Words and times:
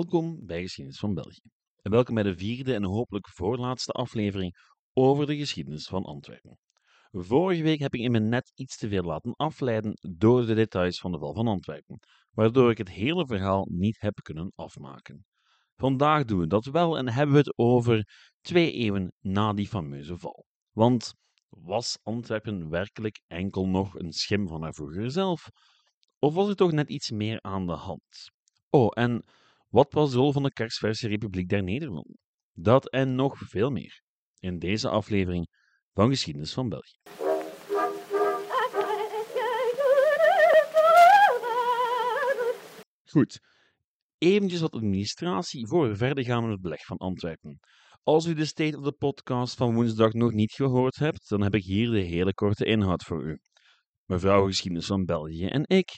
Welkom 0.00 0.46
bij 0.46 0.60
Geschiedenis 0.60 0.98
van 0.98 1.14
België. 1.14 1.50
En 1.82 1.90
welkom 1.90 2.14
bij 2.14 2.22
de 2.22 2.36
vierde 2.36 2.74
en 2.74 2.84
hopelijk 2.84 3.28
voorlaatste 3.28 3.92
aflevering 3.92 4.54
over 4.92 5.26
de 5.26 5.36
geschiedenis 5.36 5.86
van 5.86 6.02
Antwerpen. 6.02 6.58
Vorige 7.10 7.62
week 7.62 7.78
heb 7.78 7.94
ik 7.94 8.00
in 8.00 8.10
me 8.10 8.18
net 8.18 8.52
iets 8.54 8.76
te 8.76 8.88
veel 8.88 9.02
laten 9.02 9.34
afleiden 9.36 9.98
door 10.16 10.46
de 10.46 10.54
details 10.54 11.00
van 11.00 11.12
de 11.12 11.18
val 11.18 11.34
van 11.34 11.46
Antwerpen, 11.46 11.98
waardoor 12.30 12.70
ik 12.70 12.78
het 12.78 12.90
hele 12.90 13.26
verhaal 13.26 13.66
niet 13.70 14.00
heb 14.00 14.14
kunnen 14.22 14.52
afmaken. 14.54 15.24
Vandaag 15.76 16.24
doen 16.24 16.38
we 16.38 16.46
dat 16.46 16.64
wel 16.64 16.98
en 16.98 17.08
hebben 17.08 17.34
we 17.34 17.40
het 17.40 17.58
over 17.58 18.08
twee 18.40 18.72
eeuwen 18.72 19.12
na 19.18 19.52
die 19.52 19.68
fameuze 19.68 20.18
val. 20.18 20.44
Want 20.70 21.14
was 21.48 21.98
Antwerpen 22.02 22.68
werkelijk 22.68 23.20
enkel 23.26 23.68
nog 23.68 23.94
een 23.94 24.12
schim 24.12 24.48
van 24.48 24.62
haar 24.62 24.74
vroeger 24.74 25.10
zelf? 25.10 25.48
Of 26.18 26.34
was 26.34 26.48
er 26.48 26.56
toch 26.56 26.72
net 26.72 26.88
iets 26.88 27.10
meer 27.10 27.42
aan 27.42 27.66
de 27.66 27.72
hand? 27.72 28.30
Oh, 28.70 28.88
en 28.94 29.24
wat 29.70 29.92
was 29.92 30.10
de 30.10 30.16
rol 30.16 30.32
van 30.32 30.42
de 30.42 30.52
kerstverse 30.52 31.08
Republiek 31.08 31.48
der 31.48 31.62
Nederlanden? 31.62 32.18
Dat 32.52 32.90
en 32.90 33.14
nog 33.14 33.38
veel 33.38 33.70
meer 33.70 34.02
in 34.38 34.58
deze 34.58 34.88
aflevering 34.88 35.48
van 35.92 36.08
Geschiedenis 36.08 36.52
van 36.52 36.68
België. 36.68 36.98
Goed, 43.04 43.40
eventjes 44.18 44.60
wat 44.60 44.72
administratie 44.72 45.66
voor 45.66 45.88
we 45.88 45.96
verder 45.96 46.24
gaan 46.24 46.42
met 46.42 46.52
het 46.52 46.60
beleg 46.60 46.84
van 46.84 46.96
Antwerpen. 46.96 47.60
Als 48.02 48.26
u 48.26 48.34
de 48.34 48.44
State 48.44 48.78
of 48.78 48.84
the 48.84 48.92
Podcast 48.92 49.56
van 49.56 49.74
woensdag 49.74 50.12
nog 50.12 50.32
niet 50.32 50.52
gehoord 50.52 50.96
hebt, 50.96 51.28
dan 51.28 51.42
heb 51.42 51.54
ik 51.54 51.64
hier 51.64 51.90
de 51.90 52.00
hele 52.00 52.34
korte 52.34 52.64
inhoud 52.64 53.02
voor 53.02 53.24
u. 53.24 53.38
Mevrouw 54.04 54.46
Geschiedenis 54.46 54.86
van 54.86 55.04
België 55.04 55.46
en 55.46 55.62
ik 55.66 55.90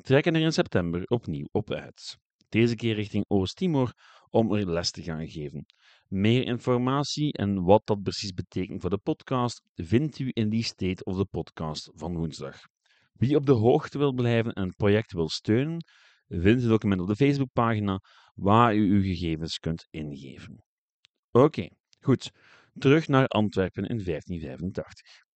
trekken 0.00 0.34
er 0.34 0.40
in 0.40 0.52
september 0.52 1.04
opnieuw 1.04 1.46
op 1.50 1.72
uit. 1.72 2.18
Deze 2.50 2.74
keer 2.74 2.94
richting 2.94 3.24
Oost-Timor 3.28 3.92
om 4.30 4.54
er 4.54 4.70
les 4.70 4.90
te 4.90 5.02
gaan 5.02 5.28
geven. 5.28 5.66
Meer 6.08 6.46
informatie 6.46 7.32
en 7.32 7.62
wat 7.62 7.86
dat 7.86 8.02
precies 8.02 8.32
betekent 8.32 8.80
voor 8.80 8.90
de 8.90 8.98
podcast 8.98 9.62
vindt 9.74 10.18
u 10.18 10.30
in 10.32 10.48
die 10.48 10.64
State 10.64 11.04
of 11.04 11.16
the 11.16 11.24
Podcast 11.24 11.90
van 11.94 12.16
woensdag. 12.16 12.60
Wie 13.12 13.36
op 13.36 13.46
de 13.46 13.52
hoogte 13.52 13.98
wil 13.98 14.12
blijven 14.12 14.52
en 14.52 14.66
het 14.66 14.76
project 14.76 15.12
wil 15.12 15.28
steunen, 15.28 15.84
vindt 16.28 16.60
het 16.60 16.70
document 16.70 17.00
op 17.00 17.06
de 17.06 17.16
Facebookpagina 17.16 18.00
waar 18.34 18.74
u 18.74 18.90
uw 18.92 19.02
gegevens 19.02 19.58
kunt 19.58 19.86
ingeven. 19.90 20.64
Oké, 21.30 21.68
goed. 22.00 22.30
Terug 22.78 23.08
naar 23.08 23.26
Antwerpen 23.26 23.82
in 23.82 24.04
1585. 24.04 25.28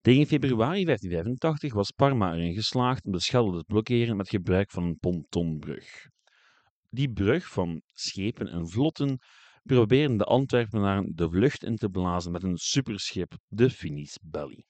Tegen 0.00 0.26
februari 0.26 0.84
1585 0.84 1.74
was 1.74 1.90
Parma 1.90 2.34
erin 2.34 2.54
geslaagd 2.54 3.04
om 3.04 3.12
de 3.12 3.20
Schelde 3.20 3.58
te 3.58 3.64
blokkeren 3.64 4.16
met 4.16 4.28
gebruik 4.28 4.70
van 4.70 4.84
een 4.84 4.98
pontonbrug. 4.98 6.14
Die 6.90 7.12
brug 7.12 7.46
van 7.46 7.82
schepen 7.92 8.48
en 8.48 8.68
vlotten 8.68 9.18
probeerden 9.62 10.16
de 10.16 10.24
Antwerpenaren 10.24 11.12
de 11.14 11.30
vlucht 11.30 11.64
in 11.64 11.76
te 11.76 11.88
blazen 11.88 12.32
met 12.32 12.42
een 12.42 12.56
superschip, 12.56 13.36
de 13.46 13.70
Finis 13.70 14.18
Belly. 14.22 14.64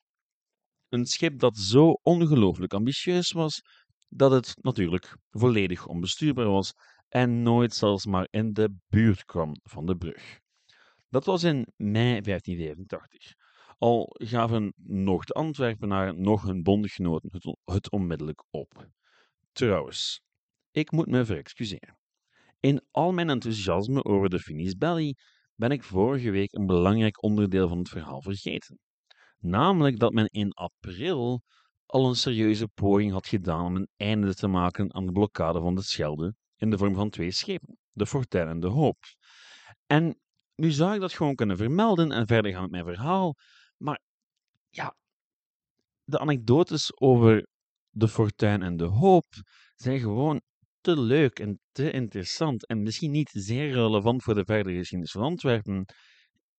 Een 0.88 1.06
schip 1.06 1.38
dat 1.38 1.56
zo 1.56 1.90
ongelooflijk 2.02 2.74
ambitieus 2.74 3.32
was 3.32 3.62
dat 4.08 4.30
het 4.30 4.56
natuurlijk 4.60 5.16
volledig 5.30 5.86
onbestuurbaar 5.86 6.50
was 6.50 6.72
en 7.08 7.42
nooit 7.42 7.74
zelfs 7.74 8.06
maar 8.06 8.28
in 8.30 8.52
de 8.52 8.74
buurt 8.88 9.24
kwam 9.24 9.56
van 9.62 9.86
de 9.86 9.96
brug. 9.96 10.38
Dat 11.08 11.24
was 11.24 11.42
in 11.42 11.66
mei 11.76 12.20
1585. 12.20 13.34
Al 13.78 14.06
gaven 14.12 14.72
nog 14.76 15.24
de 15.24 15.32
Antwerpenaren 15.32 16.20
nog 16.20 16.42
hun 16.42 16.62
bondgenoten 16.62 17.30
het 17.64 17.90
onmiddellijk 17.90 18.44
op. 18.50 18.88
Trouwens, 19.52 20.20
ik 20.70 20.90
moet 20.90 21.06
me 21.06 21.24
verexcuseren. 21.24 21.98
In 22.60 22.84
al 22.90 23.12
mijn 23.12 23.30
enthousiasme 23.30 24.04
over 24.04 24.28
de 24.28 24.38
Finis 24.38 24.76
Belly 24.76 25.16
ben 25.54 25.70
ik 25.70 25.82
vorige 25.82 26.30
week 26.30 26.52
een 26.52 26.66
belangrijk 26.66 27.22
onderdeel 27.22 27.68
van 27.68 27.78
het 27.78 27.88
verhaal 27.88 28.22
vergeten. 28.22 28.78
Namelijk 29.38 29.98
dat 29.98 30.12
men 30.12 30.26
in 30.26 30.52
april 30.52 31.42
al 31.86 32.08
een 32.08 32.16
serieuze 32.16 32.68
poging 32.68 33.12
had 33.12 33.26
gedaan 33.26 33.64
om 33.64 33.76
een 33.76 33.88
einde 33.96 34.34
te 34.34 34.46
maken 34.46 34.94
aan 34.94 35.06
de 35.06 35.12
blokkade 35.12 35.60
van 35.60 35.74
de 35.74 35.82
Schelde 35.82 36.34
in 36.56 36.70
de 36.70 36.78
vorm 36.78 36.94
van 36.94 37.10
twee 37.10 37.30
schepen, 37.30 37.78
de 37.92 38.06
Fortuin 38.06 38.48
en 38.48 38.60
de 38.60 38.66
Hoop. 38.66 39.04
En 39.86 40.20
nu 40.54 40.70
zou 40.70 40.94
ik 40.94 41.00
dat 41.00 41.12
gewoon 41.12 41.34
kunnen 41.34 41.56
vermelden 41.56 42.12
en 42.12 42.26
verder 42.26 42.52
gaan 42.52 42.62
met 42.62 42.70
mijn 42.70 42.84
verhaal, 42.84 43.34
maar 43.76 44.00
ja, 44.68 44.96
de 46.04 46.18
anekdotes 46.18 47.00
over 47.00 47.46
de 47.90 48.08
Fortuin 48.08 48.62
en 48.62 48.76
de 48.76 48.84
Hoop 48.84 49.26
zijn 49.74 49.98
gewoon 49.98 50.40
te 50.86 51.00
leuk 51.00 51.38
en 51.38 51.60
te 51.72 51.90
interessant 51.90 52.66
en 52.66 52.82
misschien 52.82 53.10
niet 53.10 53.30
zeer 53.32 53.72
relevant 53.72 54.22
voor 54.22 54.34
de 54.34 54.44
verdere 54.44 54.76
geschiedenis 54.76 55.12
van 55.12 55.22
Antwerpen. 55.22 55.84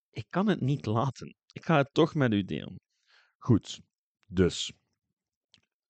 Ik 0.10 0.26
kan 0.30 0.48
het 0.48 0.62
niet 0.62 0.86
laten. 0.86 1.36
Ik 1.52 1.66
ga 1.66 1.78
het 1.78 1.90
toch 1.94 2.14
met 2.16 2.34
u 2.34 2.44
delen. 2.44 2.80
Goed, 3.38 3.82
dus. 4.26 4.72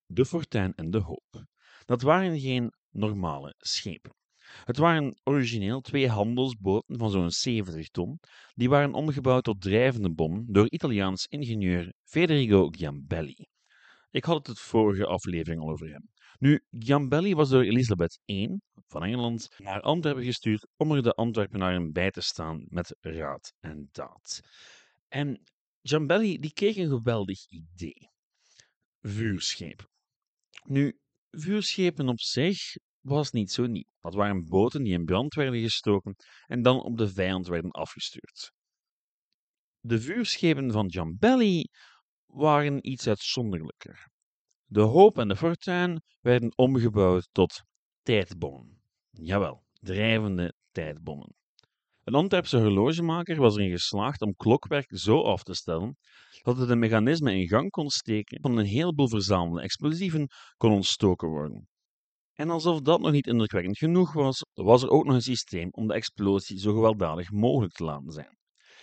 De 0.06 0.26
Fortuin 0.26 0.74
en 0.76 0.90
de 0.90 0.98
Hoop. 0.98 1.46
Dat 1.86 2.02
waren 2.02 2.40
geen 2.40 2.72
normale 2.90 3.56
schepen. 3.58 4.16
Het 4.64 4.78
waren 4.78 5.20
origineel 5.24 5.82
twee 5.82 6.10
handelsboten 6.10 6.98
van 6.98 7.12
zo'n 7.12 7.32
70 7.32 7.88
ton, 7.88 8.20
die 8.54 8.70
waren 8.70 8.94
omgebouwd 8.94 9.44
tot 9.44 9.62
drijvende 9.62 10.14
bommen 10.14 10.46
door 10.48 10.70
Italiaans 10.70 11.26
ingenieur 11.26 11.94
Federico 12.04 12.68
Giambelli. 12.70 13.48
Ik 14.10 14.24
had 14.24 14.38
het 14.38 14.48
het 14.48 14.60
vorige 14.60 15.06
aflevering 15.06 15.62
al 15.62 15.70
over 15.70 15.90
hem. 15.90 16.10
Nu, 16.40 16.64
Giambelli 16.72 17.36
was 17.36 17.50
door 17.50 17.64
Elisabeth 17.64 18.20
I 18.26 18.60
van 18.88 19.04
Engeland 19.04 19.50
naar 19.58 19.82
Antwerpen 19.82 20.24
gestuurd 20.24 20.68
om 20.76 20.92
er 20.92 21.04
de 21.04 21.14
Antwerpenaren 21.14 21.92
bij 21.92 22.12
te 22.12 22.22
staan 22.22 22.66
met 22.70 22.98
raad 23.00 23.54
en 23.60 23.90
daad. 23.92 24.40
En 25.08 25.42
Giambelli 25.82 26.38
die 26.40 26.54
kreeg 26.54 26.76
een 26.76 26.90
geweldig 26.90 27.48
idee. 27.48 28.10
Vuurschepen. 29.02 29.88
Nu, 30.64 31.00
vuurschepen 31.32 32.10
op 32.10 32.20
zich 32.20 32.76
was 33.02 33.32
niet 33.32 33.52
zo 33.52 33.66
nieuw. 33.66 33.90
Dat 34.02 34.14
waren 34.14 34.46
boten 34.46 34.84
die 34.84 34.94
in 34.94 35.06
brand 35.06 35.34
werden 35.34 35.62
gestoken 35.62 36.16
en 36.46 36.62
dan 36.62 36.82
op 36.82 36.98
de 36.98 37.10
vijand 37.10 37.48
werden 37.48 37.72
afgestuurd. 37.72 38.52
De 39.80 40.02
vuurschepen 40.02 40.72
van 40.72 40.92
Giambelli 40.92 41.70
waren 42.26 42.90
iets 42.90 43.08
uitzonderlijker. 43.08 44.16
De 44.70 44.82
hoop 44.82 45.18
en 45.18 45.28
de 45.28 45.36
fortuin 45.36 46.02
werden 46.22 46.52
omgebouwd 46.56 47.30
tot 47.32 47.64
tijdbommen. 48.02 48.82
Jawel, 49.10 49.64
drijvende 49.74 50.54
tijdbommen. 50.72 51.36
Een 52.04 52.14
Antwerpse 52.14 52.58
horlogemaker 52.58 53.40
was 53.40 53.56
erin 53.56 53.70
geslaagd 53.70 54.22
om 54.22 54.36
klokwerk 54.36 54.98
zo 54.98 55.22
af 55.22 55.44
te 55.44 55.54
stellen 55.54 55.98
dat 56.42 56.58
het 56.58 56.70
een 56.70 56.80
mechanisme 56.80 57.34
in 57.34 57.48
gang 57.48 57.70
kon 57.70 57.90
steken 57.90 58.42
van 58.42 58.58
een 58.58 58.66
heleboel 58.66 59.10
verzamelde 59.10 59.62
explosieven 59.62 60.28
kon 60.58 60.72
ontstoken 60.72 61.28
worden. 61.28 61.68
En 62.34 62.50
alsof 62.50 62.82
dat 62.82 63.00
nog 63.00 63.12
niet 63.12 63.28
indrukwekkend 63.28 63.78
genoeg 63.78 64.14
was, 64.14 64.46
was 64.54 64.84
er 64.84 64.90
ook 64.90 65.06
nog 65.06 65.16
een 65.16 65.22
systeem 65.22 65.70
om 65.72 65.88
de 65.88 65.94
explosie 65.94 66.60
zo 66.60 66.74
gewelddadig 66.74 67.32
mogelijk 67.32 67.74
te 67.74 67.84
laten 67.84 68.12
zijn. 68.12 68.38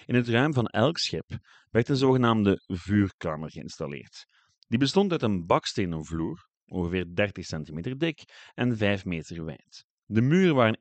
In 0.07 0.15
het 0.15 0.29
ruim 0.29 0.53
van 0.53 0.67
elk 0.67 0.99
schip 0.99 1.39
werd 1.71 1.89
een 1.89 1.97
zogenaamde 1.97 2.63
vuurkamer 2.67 3.51
geïnstalleerd. 3.51 4.25
Die 4.67 4.79
bestond 4.79 5.13
uit 5.13 5.23
een 5.23 5.47
bakstenen 5.47 6.05
vloer, 6.05 6.49
ongeveer 6.67 7.15
30 7.15 7.45
centimeter 7.45 7.99
dik 7.99 8.25
en 8.55 8.77
5 8.77 9.05
meter 9.05 9.45
wijd. 9.45 9.85
De 10.07 10.21
muren 10.21 10.55
waren 10.55 10.79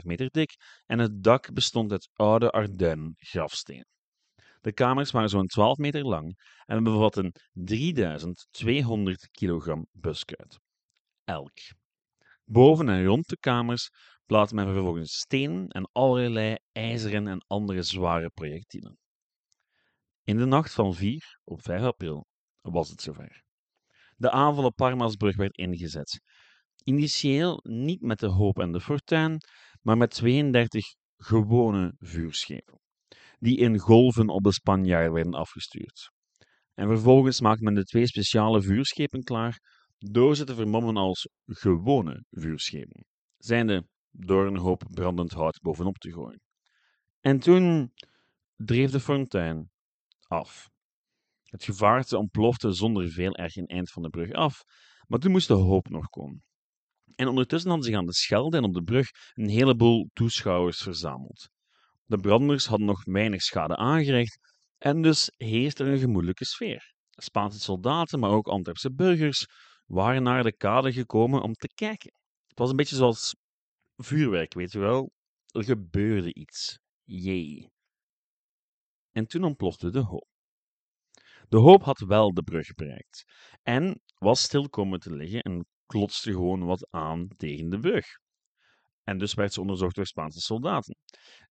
1,5 0.00 0.02
meter 0.02 0.30
dik 0.30 0.56
en 0.86 0.98
het 0.98 1.22
dak 1.22 1.52
bestond 1.52 1.92
uit 1.92 2.08
oude 2.12 2.50
Arduinen 2.50 3.14
grafsteen. 3.16 3.86
De 4.60 4.72
kamers 4.72 5.10
waren 5.10 5.28
zo'n 5.28 5.46
12 5.46 5.76
meter 5.76 6.04
lang 6.04 6.38
en 6.66 6.84
bevatten 6.84 7.32
3200 7.52 9.28
kilogram 9.30 9.86
buskruid. 9.92 10.58
Elk. 11.24 11.58
Boven 12.44 12.88
en 12.88 13.04
rond 13.04 13.28
de 13.28 13.36
kamers 13.38 13.90
plaatste 14.26 14.54
men 14.54 14.66
vervolgens 14.66 15.18
stenen 15.18 15.68
en 15.68 15.90
allerlei 15.92 16.56
ijzeren 16.72 17.28
en 17.28 17.44
andere 17.46 17.82
zware 17.82 18.30
projectielen. 18.30 18.98
In 20.24 20.36
de 20.36 20.44
nacht 20.44 20.72
van 20.72 20.94
4 20.94 21.38
op 21.44 21.62
5 21.62 21.82
april 21.82 22.26
was 22.62 22.88
het 22.88 23.02
zover. 23.02 23.42
De 24.16 24.30
aanval 24.30 24.64
op 24.64 24.76
Parmasbrug 24.76 25.36
werd 25.36 25.56
ingezet. 25.56 26.20
Initieel 26.84 27.60
niet 27.62 28.00
met 28.00 28.18
de 28.18 28.26
hoop 28.26 28.58
en 28.58 28.72
de 28.72 28.80
fortuin, 28.80 29.40
maar 29.80 29.96
met 29.96 30.10
32 30.10 30.94
gewone 31.16 31.94
vuurschepen, 31.98 32.80
die 33.38 33.58
in 33.58 33.78
golven 33.78 34.28
op 34.28 34.42
de 34.42 34.52
Spanjaarden 34.52 35.12
werden 35.12 35.34
afgestuurd. 35.34 36.10
En 36.74 36.88
vervolgens 36.88 37.40
maakte 37.40 37.64
men 37.64 37.74
de 37.74 37.84
twee 37.84 38.06
speciale 38.06 38.62
vuurschepen 38.62 39.22
klaar 39.22 39.60
door 39.98 40.36
ze 40.36 40.44
te 40.44 40.54
vermommen 40.54 40.96
als 40.96 41.28
gewone 41.46 42.24
vuurschepen, 42.30 43.06
zijnde 43.36 43.86
door 44.10 44.46
een 44.46 44.56
hoop 44.56 44.84
brandend 44.90 45.32
hout 45.32 45.60
bovenop 45.60 45.98
te 45.98 46.12
gooien. 46.12 46.40
En 47.20 47.38
toen 47.38 47.92
dreef 48.56 48.90
de 48.90 49.00
fontein 49.00 49.70
af. 50.26 50.71
Het 51.52 51.64
gevaarte 51.64 52.18
ontplofte 52.18 52.72
zonder 52.72 53.08
veel 53.08 53.34
erg 53.34 53.56
een 53.56 53.66
eind 53.66 53.90
van 53.90 54.02
de 54.02 54.08
brug 54.08 54.32
af, 54.32 54.62
maar 55.06 55.18
toen 55.18 55.30
moest 55.30 55.48
de 55.48 55.54
hoop 55.54 55.88
nog 55.88 56.08
komen. 56.08 56.42
En 57.14 57.28
ondertussen 57.28 57.70
hadden 57.70 57.88
zich 57.88 57.98
aan 57.98 58.06
de 58.06 58.14
Schelde 58.14 58.56
en 58.56 58.64
op 58.64 58.74
de 58.74 58.82
brug 58.82 59.08
een 59.34 59.48
heleboel 59.48 60.10
toeschouwers 60.12 60.82
verzameld. 60.82 61.48
De 62.04 62.16
branders 62.16 62.66
hadden 62.66 62.86
nog 62.86 63.04
weinig 63.04 63.42
schade 63.42 63.76
aangericht 63.76 64.38
en 64.78 65.02
dus 65.02 65.32
heerste 65.36 65.84
er 65.84 65.92
een 65.92 65.98
gemoedelijke 65.98 66.44
sfeer. 66.44 66.94
Spaanse 67.10 67.60
soldaten, 67.60 68.18
maar 68.18 68.30
ook 68.30 68.48
Antwerpse 68.48 68.92
burgers 68.92 69.46
waren 69.86 70.22
naar 70.22 70.42
de 70.42 70.56
kade 70.56 70.92
gekomen 70.92 71.42
om 71.42 71.52
te 71.52 71.68
kijken. 71.74 72.12
Het 72.46 72.58
was 72.58 72.70
een 72.70 72.76
beetje 72.76 72.96
zoals 72.96 73.34
vuurwerk, 73.96 74.54
weet 74.54 74.72
je 74.72 74.78
wel. 74.78 75.10
Er 75.46 75.64
gebeurde 75.64 76.34
iets. 76.34 76.78
Jee. 77.02 77.70
En 79.10 79.26
toen 79.26 79.44
ontplofte 79.44 79.90
de 79.90 80.00
hoop. 80.00 80.31
De 81.52 81.58
hoop 81.58 81.82
had 81.82 81.98
wel 81.98 82.34
de 82.34 82.42
brug 82.42 82.74
bereikt 82.74 83.24
en 83.62 84.02
was 84.18 84.42
stil 84.42 84.68
komen 84.68 85.00
te 85.00 85.16
liggen 85.16 85.42
en 85.42 85.66
klotste 85.86 86.32
gewoon 86.32 86.64
wat 86.64 86.90
aan 86.90 87.28
tegen 87.36 87.68
de 87.68 87.78
brug. 87.78 88.06
En 89.02 89.18
dus 89.18 89.34
werd 89.34 89.52
ze 89.52 89.60
onderzocht 89.60 89.94
door 89.94 90.06
Spaanse 90.06 90.40
soldaten, 90.40 90.96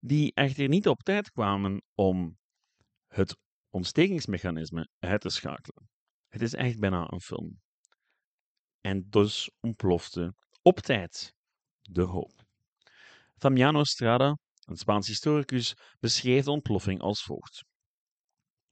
die 0.00 0.34
echter 0.34 0.68
niet 0.68 0.88
op 0.88 1.02
tijd 1.02 1.30
kwamen 1.30 1.82
om 1.94 2.38
het 3.06 3.36
ontstekingsmechanisme 3.70 4.88
uit 4.98 5.20
te 5.20 5.28
schakelen. 5.28 5.88
Het 6.28 6.42
is 6.42 6.54
echt 6.54 6.78
bijna 6.78 7.10
een 7.10 7.20
film. 7.20 7.60
En 8.80 9.06
dus 9.08 9.50
ontplofte 9.60 10.34
op 10.62 10.78
tijd 10.78 11.34
de 11.80 12.02
hoop. 12.02 12.44
Damiano 13.34 13.84
Strada, 13.84 14.38
een 14.64 14.76
Spaans 14.76 15.06
historicus, 15.06 15.74
beschreef 16.00 16.44
de 16.44 16.50
ontploffing 16.50 17.00
als 17.00 17.22
volgt. 17.22 17.70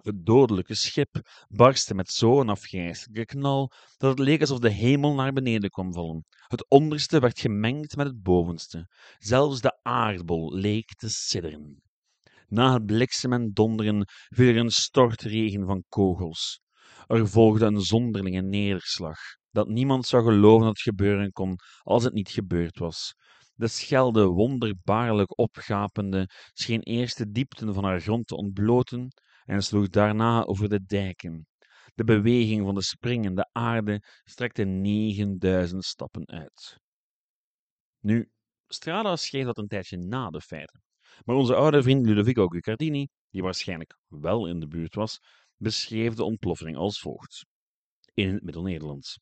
Het 0.02 0.26
dodelijke 0.26 0.74
schip 0.74 1.44
barstte 1.48 1.94
met 1.94 2.10
zo'n 2.10 2.48
afgrijselijke 2.48 3.24
knal 3.24 3.72
dat 3.96 4.10
het 4.10 4.18
leek 4.18 4.40
alsof 4.40 4.58
de 4.58 4.70
hemel 4.70 5.14
naar 5.14 5.32
beneden 5.32 5.70
kwam 5.70 5.92
vallen. 5.92 6.24
Het 6.46 6.68
onderste 6.68 7.20
werd 7.20 7.40
gemengd 7.40 7.96
met 7.96 8.06
het 8.06 8.22
bovenste. 8.22 8.88
Zelfs 9.18 9.60
de 9.60 9.78
aardbol 9.82 10.54
leek 10.54 10.94
te 10.94 11.08
sidderen. 11.08 11.82
Na 12.48 12.72
het 12.72 12.86
bliksem 12.86 13.32
en 13.32 13.52
donderen 13.52 14.04
viel 14.28 14.48
er 14.48 14.56
een 14.56 14.70
stortregen 14.70 15.66
van 15.66 15.84
kogels. 15.88 16.60
Er 17.06 17.28
volgde 17.28 17.66
een 17.66 17.80
zonderlinge 17.80 18.42
nederslag, 18.42 19.18
dat 19.50 19.68
niemand 19.68 20.06
zou 20.06 20.24
geloven 20.24 20.66
dat 20.66 20.68
het 20.68 20.82
gebeuren 20.82 21.32
kon 21.32 21.58
als 21.82 22.04
het 22.04 22.12
niet 22.12 22.30
gebeurd 22.30 22.78
was. 22.78 23.14
De 23.54 23.68
schelde, 23.68 24.26
wonderbaarlijk 24.26 25.38
opgapende, 25.38 26.28
scheen 26.52 26.82
eerst 26.82 27.18
de 27.18 27.30
diepten 27.30 27.74
van 27.74 27.84
haar 27.84 28.00
grond 28.00 28.26
te 28.26 28.36
ontbloten 28.36 29.12
en 29.50 29.62
sloeg 29.62 29.88
daarna 29.88 30.44
over 30.44 30.68
de 30.68 30.84
dijken. 30.84 31.46
De 31.94 32.04
beweging 32.04 32.64
van 32.64 32.74
de 32.74 32.82
springende 32.82 33.48
aarde 33.52 34.02
strekte 34.24 34.64
9000 34.64 35.84
stappen 35.84 36.26
uit. 36.28 36.78
Nu, 38.00 38.30
Strada 38.66 39.16
schreef 39.16 39.44
dat 39.44 39.58
een 39.58 39.68
tijdje 39.68 39.96
na 39.96 40.30
de 40.30 40.40
feiten. 40.40 40.82
Maar 41.24 41.36
onze 41.36 41.54
oude 41.54 41.82
vriend 41.82 42.06
Ludovico 42.06 42.46
Guicardini, 42.46 43.08
die 43.30 43.42
waarschijnlijk 43.42 43.98
wel 44.08 44.46
in 44.46 44.60
de 44.60 44.66
buurt 44.66 44.94
was, 44.94 45.18
beschreef 45.56 46.14
de 46.14 46.24
ontploffing 46.24 46.76
als 46.76 47.00
volgt. 47.00 47.46
In 48.14 48.32
het 48.32 48.42
Middel-Nederlands. 48.42 49.18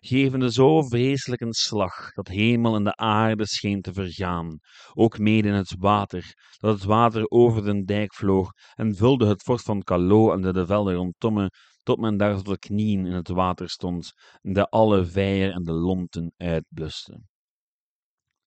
Gevende 0.00 0.52
zo 0.52 0.82
vreselijk 0.82 1.40
een 1.40 1.52
slag, 1.52 2.12
dat 2.12 2.28
hemel 2.28 2.74
en 2.74 2.84
de 2.84 2.96
aarde 2.96 3.46
scheen 3.46 3.80
te 3.80 3.92
vergaan, 3.92 4.58
ook 4.94 5.18
mede 5.18 5.48
in 5.48 5.54
het 5.54 5.74
water, 5.78 6.34
dat 6.58 6.74
het 6.74 6.84
water 6.84 7.30
over 7.30 7.64
den 7.64 7.84
dijk 7.84 8.14
vloog 8.14 8.50
en 8.74 8.94
vulde 8.94 9.26
het 9.26 9.42
fort 9.42 9.62
van 9.62 9.82
Callot 9.82 10.32
en 10.32 10.40
de, 10.40 10.52
de 10.52 10.66
velden 10.66 10.94
rondom 10.94 11.48
tot 11.82 11.98
men 11.98 12.16
daar 12.16 12.36
tot 12.36 12.46
de 12.46 12.58
knieën 12.58 13.06
in 13.06 13.12
het 13.12 13.28
water 13.28 13.68
stond, 13.68 14.12
en 14.42 14.52
de 14.52 14.68
alle 14.68 15.04
vijer 15.04 15.52
en 15.52 15.62
de 15.62 15.72
lonten 15.72 16.32
uitbluste. 16.36 17.20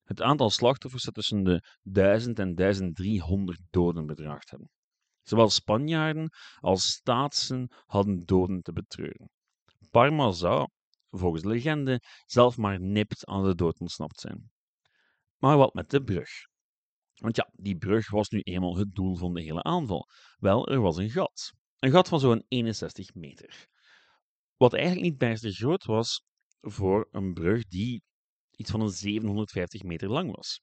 Het 0.04 0.22
aantal 0.22 0.50
slachtoffers 0.50 1.04
zou 1.04 1.16
tussen 1.16 1.44
de 1.44 1.64
1000 1.82 2.40
en 2.40 2.56
1300 2.56 3.60
doden 3.70 4.06
bedraagd 4.06 4.50
hebben. 4.50 4.70
Zowel 5.22 5.50
Spanjaarden 5.50 6.30
als 6.60 6.86
Staatsen 6.86 7.68
hadden 7.86 8.20
doden 8.20 8.62
te 8.62 8.72
betreuren. 8.72 9.30
Parma 9.90 10.32
zou, 10.32 10.68
volgens 11.12 11.42
de 11.42 11.50
legende, 11.50 12.02
zelf 12.26 12.58
maar 12.58 12.82
nipt 12.82 13.26
aan 13.26 13.44
de 13.44 13.56
dood 13.56 13.80
ontsnapt 13.80 14.20
zijn. 14.20 14.52
Maar 15.38 15.58
wat 15.58 15.74
met 15.74 15.90
de 15.90 16.04
brug? 16.04 16.30
Want 17.14 17.36
ja, 17.36 17.50
die 17.54 17.78
brug 17.78 18.10
was 18.10 18.30
nu 18.30 18.40
eenmaal 18.40 18.78
het 18.78 18.96
doel 18.96 19.16
van 19.16 19.34
de 19.34 19.42
hele 19.42 19.64
aanval. 19.64 20.08
Wel, 20.38 20.68
er 20.68 20.82
was 20.82 20.98
een 20.98 21.10
gat. 21.10 21.52
Een 21.80 21.92
gat 21.92 22.08
van 22.08 22.20
zo'n 22.20 22.46
61 22.48 23.14
meter. 23.14 23.68
Wat 24.58 24.74
eigenlijk 24.74 25.04
niet 25.04 25.18
bijster 25.18 25.52
groot 25.52 25.86
was 25.86 26.24
voor 26.60 27.08
een 27.12 27.34
brug 27.34 27.68
die 27.68 28.04
iets 28.52 28.72
van 28.72 28.82
een 28.82 28.90
750 28.90 29.84
meter 29.84 30.10
lang 30.10 30.36
was. 30.36 30.62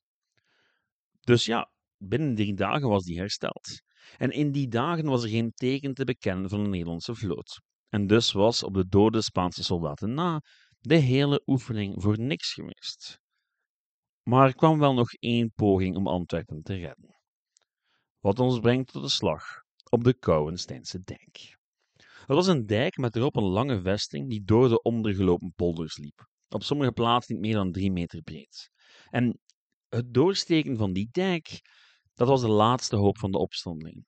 Dus 1.21 1.45
ja, 1.45 1.73
binnen 1.97 2.35
drie 2.35 2.55
dagen 2.55 2.89
was 2.89 3.05
die 3.05 3.19
hersteld. 3.19 3.83
En 4.17 4.31
in 4.31 4.53
die 4.53 4.69
dagen 4.69 5.05
was 5.05 5.23
er 5.23 5.29
geen 5.29 5.53
teken 5.53 5.95
te 5.95 6.05
bekennen 6.05 6.49
van 6.49 6.61
een 6.61 6.71
Nederlandse 6.71 7.15
vloot. 7.15 7.61
En 7.89 8.07
dus 8.07 8.33
was 8.33 8.63
op 8.63 8.75
de 8.75 8.89
dode 8.89 9.23
Spaanse 9.23 9.65
soldaten 9.65 10.15
na 10.15 10.43
de 10.79 10.97
hele 10.97 11.43
oefening 11.47 12.03
voor 12.03 12.19
niks 12.19 12.53
geweest. 12.53 13.21
Maar 14.23 14.47
er 14.47 14.55
kwam 14.55 14.79
wel 14.79 14.95
nog 14.95 15.13
één 15.13 15.53
poging 15.53 15.97
om 15.97 16.07
Antwerpen 16.07 16.63
te 16.63 16.75
redden. 16.75 17.21
Wat 18.19 18.39
ons 18.39 18.61
brengt 18.61 18.93
tot 18.93 19.03
de 19.03 19.09
slag 19.09 19.45
op 19.91 20.05
de 20.05 20.19
Kouwensteinse 20.19 21.03
dijk. 21.03 21.57
Het 21.97 22.37
was 22.37 22.47
een 22.47 22.67
dijk 22.67 22.97
met 22.97 23.17
erop 23.17 23.37
een 23.37 23.43
lange 23.43 23.81
vesting 23.81 24.29
die 24.29 24.45
door 24.45 24.69
de 24.69 24.83
ondergelopen 24.83 25.53
polders 25.57 25.97
liep 25.97 26.29
op 26.49 26.63
sommige 26.63 26.93
plaatsen 26.93 27.35
niet 27.35 27.43
meer 27.43 27.55
dan 27.55 27.73
drie 27.73 27.93
meter 27.93 28.23
breed. 28.23 28.71
En 29.11 29.41
het 29.89 30.15
doorsteken 30.15 30.77
van 30.77 30.93
die 30.93 31.09
dijk, 31.11 31.61
dat 32.15 32.29
was 32.29 32.41
de 32.41 32.49
laatste 32.49 32.97
hoop 32.97 33.19
van 33.19 33.31
de 33.31 33.39
opstandelingen. 33.39 34.07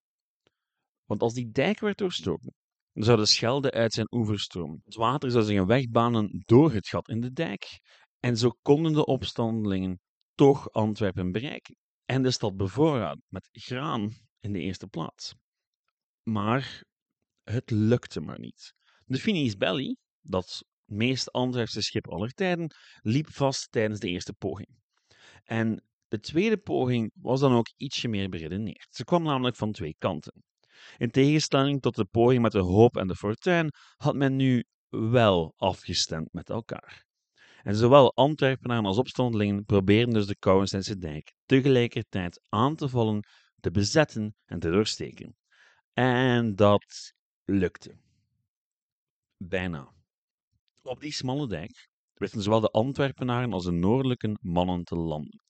Want 1.04 1.22
als 1.22 1.34
die 1.34 1.50
dijk 1.50 1.80
werd 1.80 1.98
doorstoken, 1.98 2.54
zou 2.92 3.18
de 3.18 3.26
Schelde 3.26 3.70
uit 3.70 3.92
zijn 3.92 4.06
oever 4.10 4.40
stromen. 4.40 4.80
Het 4.84 4.94
water 4.94 5.30
zou 5.30 5.44
zich 5.44 5.58
een 5.58 5.66
weg 5.66 5.88
banen 5.88 6.42
door 6.46 6.72
het 6.72 6.88
gat 6.88 7.08
in 7.08 7.20
de 7.20 7.32
dijk. 7.32 7.80
En 8.20 8.36
zo 8.36 8.50
konden 8.62 8.92
de 8.92 9.06
opstandelingen 9.06 10.00
toch 10.34 10.70
Antwerpen 10.70 11.32
bereiken. 11.32 11.76
En 12.04 12.22
de 12.22 12.30
stad 12.30 12.56
bevoorraden 12.56 13.24
met 13.28 13.48
graan 13.52 14.10
in 14.40 14.52
de 14.52 14.60
eerste 14.60 14.86
plaats. 14.86 15.34
Maar 16.22 16.84
het 17.42 17.70
lukte 17.70 18.20
maar 18.20 18.40
niet. 18.40 18.74
De 19.04 19.18
Finis 19.18 19.56
Belli, 19.56 19.96
dat 20.20 20.64
meest 20.84 21.32
Antwerpse 21.32 21.82
schip 21.82 22.08
aller 22.08 22.32
tijden, 22.32 22.74
liep 23.00 23.28
vast 23.28 23.72
tijdens 23.72 24.00
de 24.00 24.08
eerste 24.08 24.32
poging. 24.32 24.68
En 25.44 25.84
de 26.08 26.20
tweede 26.20 26.58
poging 26.58 27.10
was 27.14 27.40
dan 27.40 27.52
ook 27.52 27.70
ietsje 27.76 28.08
meer 28.08 28.28
beredeneerd. 28.28 28.86
Ze 28.90 29.04
kwam 29.04 29.22
namelijk 29.22 29.56
van 29.56 29.72
twee 29.72 29.94
kanten. 29.98 30.42
In 30.96 31.10
tegenstelling 31.10 31.80
tot 31.82 31.96
de 31.96 32.04
poging 32.04 32.42
met 32.42 32.52
de 32.52 32.58
hoop 32.58 32.96
en 32.96 33.06
de 33.06 33.14
fortuin 33.14 33.72
had 33.96 34.14
men 34.14 34.36
nu 34.36 34.64
wel 34.88 35.54
afgestemd 35.56 36.32
met 36.32 36.50
elkaar. 36.50 37.08
En 37.62 37.76
zowel 37.76 38.14
Antwerpenaren 38.14 38.84
als 38.84 38.98
opstandelingen 38.98 39.64
probeerden 39.64 40.14
dus 40.14 40.26
de 40.26 40.38
Kouwensteinse 40.38 40.98
dijk 40.98 41.32
tegelijkertijd 41.46 42.42
aan 42.48 42.76
te 42.76 42.88
vallen, 42.88 43.24
te 43.60 43.70
bezetten 43.70 44.34
en 44.44 44.58
te 44.58 44.70
doorsteken. 44.70 45.36
En 45.92 46.54
dat 46.54 47.12
lukte. 47.44 47.98
Bijna. 49.36 49.92
Op 50.82 51.00
die 51.00 51.12
smalle 51.12 51.48
dijk 51.48 51.88
wisten 52.14 52.42
zowel 52.42 52.60
de 52.60 52.70
Antwerpenaren 52.70 53.52
als 53.52 53.64
de 53.64 53.70
noordelijke 53.70 54.38
mannen 54.40 54.84
te 54.84 54.96
landen. 54.96 55.42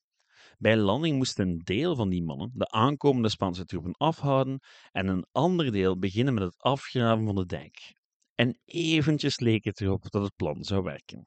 Bij 0.60 0.76
landing 0.76 1.16
moest 1.16 1.38
een 1.38 1.58
deel 1.58 1.94
van 1.94 2.08
die 2.08 2.22
mannen 2.22 2.50
de 2.54 2.68
aankomende 2.70 3.28
Spaanse 3.28 3.64
troepen 3.64 3.92
afhouden 3.92 4.60
en 4.92 5.06
een 5.06 5.26
ander 5.32 5.72
deel 5.72 5.98
beginnen 5.98 6.34
met 6.34 6.42
het 6.42 6.58
afgraven 6.58 7.24
van 7.24 7.34
de 7.34 7.46
dijk. 7.46 7.96
En 8.34 8.58
eventjes 8.64 9.38
leek 9.38 9.64
het 9.64 9.80
erop 9.80 10.10
dat 10.10 10.22
het 10.22 10.36
plan 10.36 10.64
zou 10.64 10.82
werken. 10.82 11.26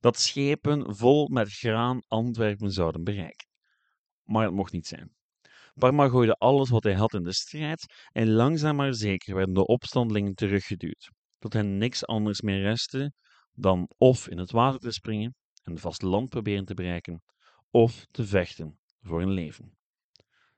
Dat 0.00 0.18
schepen 0.18 0.96
vol 0.96 1.28
met 1.28 1.52
graan 1.52 2.02
Antwerpen 2.08 2.72
zouden 2.72 3.04
bereiken. 3.04 3.48
Maar 4.22 4.44
het 4.44 4.54
mocht 4.54 4.72
niet 4.72 4.86
zijn. 4.86 5.14
Parma 5.74 6.08
gooide 6.08 6.34
alles 6.34 6.70
wat 6.70 6.84
hij 6.84 6.94
had 6.94 7.14
in 7.14 7.22
de 7.22 7.32
strijd 7.32 8.08
en 8.12 8.30
langzaam 8.30 8.76
maar 8.76 8.94
zeker 8.94 9.34
werden 9.34 9.54
de 9.54 9.66
opstandelingen 9.66 10.34
teruggeduwd, 10.34 11.10
tot 11.38 11.52
hen 11.52 11.78
niks 11.78 12.06
anders 12.06 12.40
meer 12.40 12.60
restte 12.60 13.12
dan 13.52 13.90
of 13.98 14.28
in 14.28 14.38
het 14.38 14.50
water 14.50 14.80
te 14.80 14.92
springen 14.92 15.34
en 15.62 15.78
vast 15.78 16.02
land 16.02 16.28
proberen 16.28 16.64
te 16.64 16.74
bereiken, 16.74 17.22
of 17.74 18.06
te 18.10 18.26
vechten 18.26 18.78
voor 19.00 19.18
hun 19.18 19.30
leven. 19.30 19.76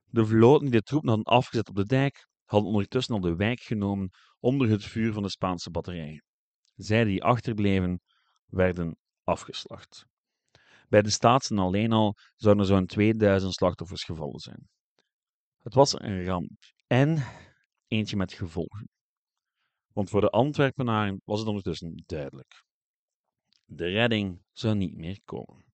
De 0.04 0.26
vloten 0.26 0.70
die 0.70 0.78
de 0.78 0.82
troepen 0.82 1.08
hadden 1.08 1.26
afgezet 1.26 1.68
op 1.68 1.74
de 1.74 1.86
dijk, 1.86 2.28
hadden 2.44 2.70
ondertussen 2.70 3.14
al 3.14 3.20
de 3.20 3.36
wijk 3.36 3.60
genomen 3.60 4.10
onder 4.40 4.68
het 4.68 4.84
vuur 4.84 5.12
van 5.12 5.22
de 5.22 5.28
Spaanse 5.28 5.70
batterijen. 5.70 6.24
Zij 6.74 7.04
die 7.04 7.22
achterbleven, 7.22 8.00
werden 8.46 8.96
afgeslacht. 9.24 10.06
Bij 10.88 11.02
de 11.02 11.10
staatsen 11.10 11.58
alleen 11.58 11.92
al 11.92 12.16
zouden 12.34 12.62
er 12.62 12.68
zo'n 12.68 12.86
2000 12.86 13.52
slachtoffers 13.54 14.04
gevallen 14.04 14.40
zijn. 14.40 14.68
Het 15.58 15.74
was 15.74 16.00
een 16.00 16.24
ramp 16.24 16.50
en 16.86 17.24
eentje 17.86 18.16
met 18.16 18.32
gevolgen. 18.32 18.88
Want 19.92 20.10
voor 20.10 20.20
de 20.20 20.30
Antwerpenaren 20.30 21.20
was 21.24 21.38
het 21.38 21.48
ondertussen 21.48 22.02
duidelijk. 22.06 22.64
De 23.64 23.86
redding 23.86 24.42
zou 24.52 24.74
niet 24.74 24.96
meer 24.96 25.20
komen. 25.24 25.65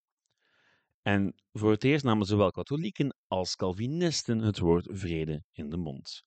En 1.02 1.34
voor 1.52 1.70
het 1.70 1.84
eerst 1.84 2.04
namen 2.04 2.26
zowel 2.26 2.50
katholieken 2.50 3.16
als 3.26 3.56
Calvinisten 3.56 4.38
het 4.38 4.58
woord 4.58 4.88
vrede 4.90 5.42
in 5.52 5.68
de 5.68 5.76
mond. 5.76 6.24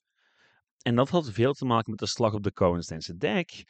En 0.81 0.95
dat 0.95 1.09
had 1.09 1.31
veel 1.31 1.53
te 1.53 1.65
maken 1.65 1.89
met 1.89 1.99
de 1.99 2.07
slag 2.07 2.33
op 2.33 2.43
de 2.43 2.51
Kouwensteinse 2.51 3.15
dijk, 3.15 3.63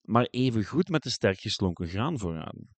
maar 0.00 0.24
evengoed 0.24 0.88
met 0.88 1.02
de 1.02 1.10
sterk 1.10 1.40
geslonken 1.40 1.88
graanvoorraden. 1.88 2.74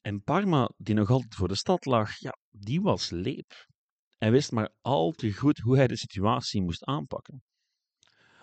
En 0.00 0.22
Parma, 0.22 0.70
die 0.76 0.94
nog 0.94 1.10
altijd 1.10 1.34
voor 1.34 1.48
de 1.48 1.54
stad 1.54 1.84
lag, 1.84 2.18
ja, 2.18 2.38
die 2.50 2.80
was 2.80 3.10
leep. 3.10 3.66
Hij 4.18 4.30
wist 4.30 4.52
maar 4.52 4.72
al 4.80 5.12
te 5.12 5.32
goed 5.32 5.58
hoe 5.58 5.76
hij 5.76 5.86
de 5.86 5.96
situatie 5.96 6.62
moest 6.62 6.84
aanpakken. 6.84 7.42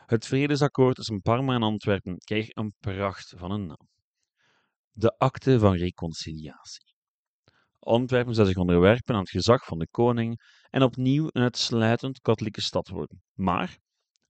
Het 0.06 0.26
vredesakkoord 0.26 0.96
tussen 0.96 1.22
Parma 1.22 1.56
en 1.56 1.64
Antwerpen 1.64 2.18
kreeg 2.18 2.48
een 2.50 2.74
pracht 2.80 3.34
van 3.38 3.52
een 3.52 3.66
naam. 3.66 3.90
De 4.92 5.18
Akte 5.18 5.60
van 5.60 5.76
Reconciliatie. 5.76 6.93
Antwerpen 7.84 8.36
zou 8.36 8.48
zich 8.48 8.58
onderwerpen 8.58 9.16
aan 9.16 9.22
het 9.22 9.30
gezag 9.30 9.66
van 9.66 9.80
de 9.80 9.88
koning 9.88 10.42
en 10.70 10.84
opnieuw 10.84 11.28
een 11.32 11.42
uitsluitend 11.42 12.20
katholieke 12.20 12.62
stad 12.62 12.88
worden. 12.88 13.24
Maar 13.34 13.78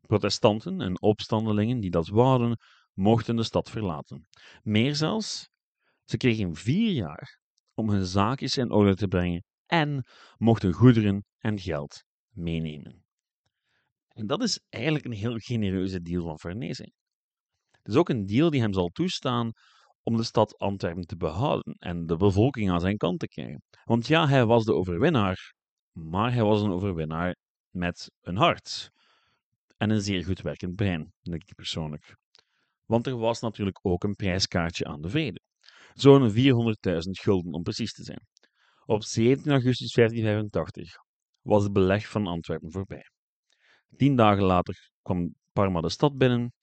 protestanten 0.02 0.82
en 0.82 1.02
opstandelingen 1.02 1.80
die 1.80 1.90
dat 1.90 2.08
wouden, 2.08 2.58
mochten 2.94 3.36
de 3.36 3.44
stad 3.44 3.70
verlaten. 3.70 4.28
Meer 4.62 4.96
zelfs, 4.96 5.50
ze 6.04 6.18
kregen 6.18 6.56
vier 6.56 6.92
jaar 6.92 7.40
om 7.74 7.90
hun 7.90 8.06
zaakjes 8.06 8.58
in 8.58 8.72
orde 8.72 8.96
te 8.96 9.08
brengen 9.08 9.44
en 9.66 10.06
mochten 10.38 10.74
goederen 10.74 11.26
en 11.38 11.60
geld 11.60 12.04
meenemen. 12.30 13.06
En 14.08 14.28
dat 14.28 14.44
is 14.44 14.60
eigenlijk 14.70 15.06
een 15.06 15.12
heel 15.12 15.38
genereuze 15.38 16.02
deal 16.02 16.24
van 16.24 16.40
Farnese. 16.40 16.92
Het 17.72 17.88
is 17.88 17.96
ook 17.96 18.10
een 18.10 18.26
deal 18.26 18.50
die 18.50 18.62
hem 18.62 18.74
zal 18.74 18.90
toestaan 18.90 19.52
om 20.04 20.18
de 20.18 20.24
stad 20.24 20.58
Antwerpen 20.58 21.06
te 21.06 21.16
behouden 21.16 21.76
en 21.80 22.06
de 22.06 22.18
bevolking 22.18 22.72
aan 22.72 22.80
zijn 22.80 22.98
kant 22.98 23.20
te 23.20 23.28
krijgen. 23.28 23.64
Want 23.84 24.08
ja, 24.08 24.28
hij 24.28 24.46
was 24.46 24.66
de 24.66 24.74
overwinnaar, 24.74 25.54
maar 25.92 26.34
hij 26.34 26.44
was 26.44 26.62
een 26.62 26.72
overwinnaar 26.72 27.36
met 27.70 28.12
een 28.22 28.38
hart 28.38 28.92
en 29.78 29.90
een 29.90 30.02
zeer 30.02 30.24
goed 30.26 30.42
werkend 30.42 30.76
brein, 30.76 31.14
denk 31.22 31.44
ik 31.44 31.56
persoonlijk. 31.56 32.16
Want 32.86 33.08
er 33.08 33.18
was 33.18 33.40
natuurlijk 33.40 33.80
ook 33.82 34.04
een 34.04 34.16
prijskaartje 34.16 34.86
aan 34.86 35.02
de 35.02 35.10
vrede. 35.10 35.40
Zo'n 35.94 36.32
400.000 36.32 36.36
gulden 37.12 37.54
om 37.54 37.64
precies 37.64 37.94
te 37.94 38.04
zijn. 38.04 38.28
Op 38.86 39.04
17 39.04 39.52
augustus 39.52 39.94
1585 39.94 40.96
was 41.42 41.64
het 41.64 41.74
beleg 41.74 42.08
van 42.08 42.28
Antwerpen 42.28 42.72
voorbij. 42.72 43.06
Tien 43.96 44.16
dagen 44.16 44.44
later 44.44 44.92
kwam 45.02 45.36
Parma 45.52 45.82
de 45.82 45.90
stad 45.90 46.18
binnen. 46.18 46.54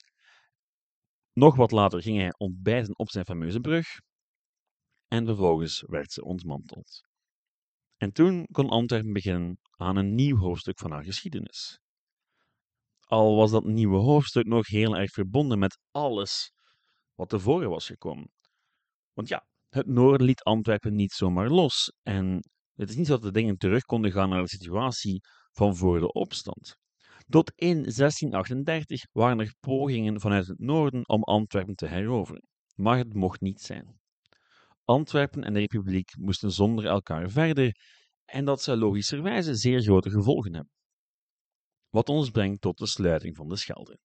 Nog 1.33 1.57
wat 1.57 1.71
later 1.71 2.03
ging 2.03 2.19
hij 2.19 2.35
ontbijten 2.39 2.99
op 2.99 3.11
zijn 3.11 3.25
fameuze 3.25 3.61
brug. 3.61 3.87
En 5.09 5.27
vervolgens 5.27 5.85
werd 5.87 6.13
ze 6.13 6.25
ontmanteld. 6.25 7.01
En 7.97 8.13
toen 8.13 8.47
kon 8.53 8.69
Antwerpen 8.69 9.13
beginnen 9.13 9.59
aan 9.77 9.97
een 9.97 10.15
nieuw 10.15 10.37
hoofdstuk 10.37 10.79
van 10.79 10.91
haar 10.91 11.05
geschiedenis. 11.05 11.81
Al 13.01 13.37
was 13.37 13.51
dat 13.51 13.65
nieuwe 13.65 13.99
hoofdstuk 13.99 14.47
nog 14.47 14.67
heel 14.67 14.97
erg 14.97 15.11
verbonden 15.11 15.59
met 15.59 15.79
alles 15.91 16.53
wat 17.15 17.29
tevoren 17.29 17.71
was 17.71 17.87
gekomen. 17.87 18.31
Want 19.13 19.29
ja, 19.29 19.47
het 19.69 19.87
noorden 19.87 20.27
liet 20.27 20.43
Antwerpen 20.43 20.95
niet 20.95 21.13
zomaar 21.13 21.49
los. 21.49 21.93
En 22.03 22.45
het 22.75 22.91
is 22.91 22.97
niet 22.97 23.07
zo 23.07 23.13
dat 23.13 23.23
de 23.23 23.33
dingen 23.33 23.57
terug 23.57 23.83
konden 23.83 24.13
gaan 24.13 24.29
naar 24.29 24.43
de 24.43 24.49
situatie 24.49 25.21
van 25.51 25.77
voor 25.77 26.01
de 26.01 26.13
opstand. 26.13 26.77
Tot 27.31 27.53
in 27.55 27.77
1638 27.77 29.07
waren 29.13 29.41
er 29.41 29.55
pogingen 29.61 30.21
vanuit 30.21 30.47
het 30.47 30.59
noorden 30.59 31.09
om 31.09 31.23
Antwerpen 31.23 31.75
te 31.75 31.87
heroveren, 31.87 32.43
maar 32.75 32.97
het 32.97 33.15
mocht 33.15 33.41
niet 33.41 33.61
zijn. 33.61 34.01
Antwerpen 34.85 35.45
en 35.45 35.53
de 35.53 35.59
Republiek 35.59 36.17
moesten 36.19 36.51
zonder 36.51 36.87
elkaar 36.87 37.31
verder, 37.31 37.77
en 38.25 38.45
dat 38.45 38.63
zou 38.63 38.79
logischerwijze 38.79 39.55
zeer 39.55 39.83
grote 39.83 40.11
gevolgen 40.11 40.55
hebben. 40.55 40.73
Wat 41.89 42.09
ons 42.09 42.31
brengt 42.31 42.61
tot 42.61 42.79
de 42.79 42.87
sluiting 42.87 43.37
van 43.37 43.49
de 43.49 43.57
Schelde. 43.57 43.99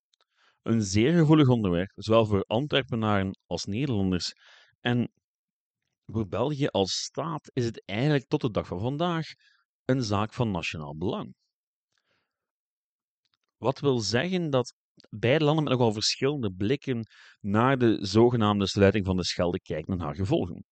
Een 0.61 0.81
zeer 0.81 1.13
gevoelig 1.13 1.47
onderwerp, 1.47 1.91
zowel 1.95 2.25
voor 2.25 2.43
Antwerpenaren 2.43 3.39
als 3.45 3.65
Nederlanders, 3.65 4.33
en 4.79 5.11
voor 6.05 6.27
België 6.27 6.67
als 6.67 6.93
staat 6.93 7.49
is 7.53 7.65
het 7.65 7.83
eigenlijk 7.85 8.27
tot 8.27 8.41
de 8.41 8.51
dag 8.51 8.67
van 8.67 8.79
vandaag 8.79 9.27
een 9.85 10.03
zaak 10.03 10.33
van 10.33 10.51
nationaal 10.51 10.97
belang. 10.97 11.35
Wat 13.57 13.79
wil 13.79 13.99
zeggen 13.99 14.49
dat 14.49 14.73
beide 15.09 15.45
landen 15.45 15.63
met 15.63 15.73
nogal 15.73 15.93
verschillende 15.93 16.51
blikken 16.51 17.07
naar 17.39 17.77
de 17.77 17.97
zogenaamde 18.01 18.67
sluiting 18.67 19.05
van 19.05 19.17
de 19.17 19.25
Schelde 19.25 19.59
kijken 19.59 19.93
en 19.93 19.99
haar 19.99 20.15
gevolgen. 20.15 20.65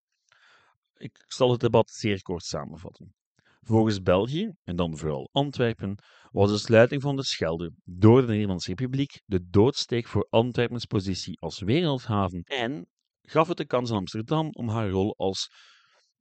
Ik 0.94 1.24
zal 1.26 1.50
het 1.50 1.60
debat 1.60 1.90
zeer 1.90 2.22
kort 2.22 2.44
samenvatten. 2.44 3.14
Volgens 3.60 4.02
België, 4.02 4.52
en 4.64 4.76
dan 4.76 4.96
vooral 4.96 5.28
Antwerpen, 5.32 5.98
was 6.30 6.50
de 6.50 6.58
sluiting 6.58 7.02
van 7.02 7.16
de 7.16 7.24
Schelde 7.24 7.72
door 7.84 8.20
de 8.20 8.26
Nederlandse 8.26 8.68
Republiek 8.68 9.20
de 9.26 9.48
doodsteek 9.48 10.06
voor 10.06 10.26
Antwerpens 10.30 10.84
positie 10.84 11.40
als 11.40 11.60
wereldhaven 11.60 12.42
en 12.42 12.86
gaf 13.22 13.48
het 13.48 13.56
de 13.56 13.66
kans 13.66 13.90
aan 13.90 13.96
Amsterdam 13.96 14.48
om 14.50 14.68
haar 14.68 14.88
rol 14.88 15.16
als 15.16 15.50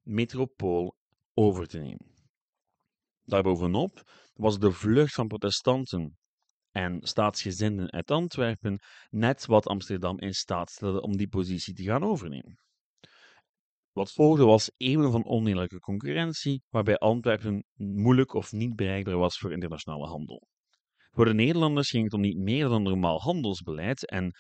metropool 0.01 0.96
over 1.34 1.67
te 1.67 1.77
nemen. 1.77 2.12
Daarbovenop 3.24 4.01
was 4.34 4.60
de 4.60 4.72
vlucht 4.72 5.13
van 5.13 5.27
protestanten 5.27 6.17
en 6.74 7.00
staatsgezinden 7.01 7.92
uit 7.92 8.12
Antwerpen 8.12 8.80
net 9.10 9.46
wat 9.46 9.68
Amsterdam 9.68 10.20
in 10.20 10.34
staat 10.34 10.72
stelde 10.72 11.01
om 11.01 11.18
die 11.18 11.27
positie 11.27 11.74
te 11.74 11.84
gaan 11.84 12.03
overnemen. 12.03 12.58
Wat 13.92 14.12
volgde 14.12 14.46
was 14.46 14.72
eeuwen 14.77 15.12
van 15.12 15.25
oneerlijke 15.25 15.80
concurrentie, 15.80 16.63
waarbij 16.70 16.98
Antwerpen 16.98 17.65
moeilijk 17.74 18.34
of 18.34 18.51
niet 18.51 18.75
bereikbaar 18.75 19.18
was 19.18 19.38
voor 19.38 19.51
internationale 19.51 20.08
handel. 20.08 20.48
Voor 21.12 21.25
de 21.25 21.34
Nederlanders 21.34 21.89
ging 21.89 22.03
het 22.03 22.13
om 22.13 22.22
niet 22.22 22.38
meer 22.38 22.68
dan 22.68 22.84
normaal 22.84 23.22
handelsbeleid 23.22 24.06
en, 24.06 24.32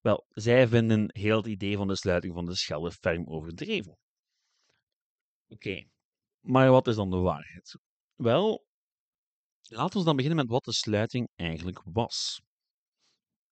wel, 0.00 0.26
zij 0.28 0.68
vinden 0.68 1.04
heel 1.08 1.36
het 1.36 1.46
idee 1.46 1.76
van 1.76 1.88
de 1.88 1.96
sluiting 1.96 2.34
van 2.34 2.44
de 2.44 2.56
Schelde 2.56 2.90
ferm 2.90 3.26
overdreven. 3.26 3.98
Oké, 5.48 5.84
maar 6.40 6.70
wat 6.70 6.86
is 6.86 6.96
dan 6.96 7.10
de 7.10 7.16
waarheid? 7.16 7.76
Wel, 8.14 8.66
laten 9.62 9.98
we 9.98 10.04
dan 10.04 10.16
beginnen 10.16 10.40
met 10.40 10.52
wat 10.52 10.64
de 10.64 10.72
sluiting 10.72 11.28
eigenlijk 11.34 11.82
was. 11.84 12.40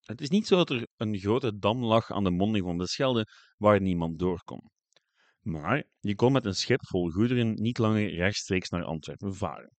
Het 0.00 0.20
is 0.20 0.28
niet 0.28 0.46
zo 0.46 0.56
dat 0.56 0.70
er 0.70 0.86
een 0.96 1.18
grote 1.18 1.58
dam 1.58 1.84
lag 1.84 2.10
aan 2.10 2.24
de 2.24 2.30
monding 2.30 2.64
van 2.64 2.78
de 2.78 2.86
Schelde 2.86 3.26
waar 3.56 3.80
niemand 3.80 4.18
door 4.18 4.42
kon. 4.44 4.70
Maar 5.40 5.84
je 6.00 6.14
kon 6.14 6.32
met 6.32 6.44
een 6.44 6.54
schip 6.54 6.86
vol 6.86 7.10
goederen 7.10 7.54
niet 7.54 7.78
langer 7.78 8.14
rechtstreeks 8.14 8.68
naar 8.68 8.84
Antwerpen 8.84 9.34
varen. 9.34 9.72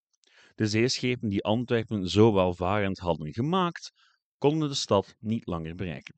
De 0.54 0.66
zeeschepen 0.66 1.28
die 1.28 1.44
Antwerpen 1.44 2.08
zo 2.08 2.32
welvarend 2.32 2.98
hadden 2.98 3.32
gemaakt, 3.32 3.92
konden 4.38 4.68
de 4.68 4.74
stad 4.74 5.14
niet 5.18 5.46
langer 5.46 5.74
bereiken. 5.74 6.14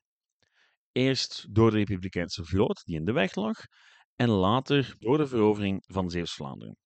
Eerst 0.91 1.55
door 1.55 1.71
de 1.71 1.77
Republikeinse 1.77 2.45
vloot 2.45 2.81
die 2.85 2.95
in 2.95 3.05
de 3.05 3.11
weg 3.11 3.35
lag, 3.35 3.57
en 4.15 4.29
later 4.29 4.95
door 4.99 5.17
de 5.17 5.27
verovering 5.27 5.83
van 5.87 6.09
Zeeuws-Vlaanderen. 6.09 6.77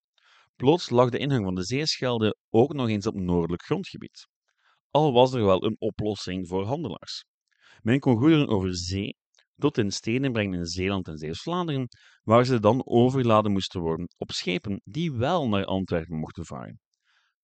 Plots 0.60 0.90
lag 0.90 1.10
de 1.10 1.18
ingang 1.18 1.44
van 1.44 1.56
de 1.56 1.64
Zeeschelde 1.64 2.38
ook 2.50 2.74
nog 2.74 2.90
eens 2.90 3.08
op 3.08 3.16
noordelijk 3.16 3.64
grondgebied. 3.64 4.28
Al 4.90 5.14
was 5.14 5.34
er 5.34 5.46
wel 5.46 5.64
een 5.64 5.76
oplossing 5.80 6.48
voor 6.48 6.66
handelaars. 6.66 7.26
Men 7.82 8.00
kon 8.00 8.18
goederen 8.18 8.48
over 8.48 8.76
zee 8.76 9.18
tot 9.56 9.78
in 9.78 9.92
steden 9.92 10.32
brengen 10.32 10.60
in 10.60 10.66
Zeeland 10.66 11.08
en 11.08 11.18
Zeeuws-Vlaanderen, 11.18 11.88
waar 12.22 12.46
ze 12.46 12.60
dan 12.60 12.86
overladen 12.86 13.52
moesten 13.52 13.82
worden 13.82 14.08
op 14.18 14.32
schepen 14.32 14.82
die 14.84 15.12
wel 15.12 15.48
naar 15.48 15.66
Antwerpen 15.66 16.18
mochten 16.18 16.46
varen. 16.46 16.80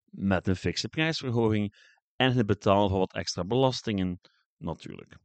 Met 0.05 0.47
een 0.47 0.55
fikse 0.55 0.89
prijsverhoging 0.89 1.73
en 2.15 2.33
het 2.33 2.45
betalen 2.45 2.89
van 2.89 2.99
wat 2.99 3.13
extra 3.13 3.43
belastingen, 3.45 4.19
natuurlijk. 4.57 5.17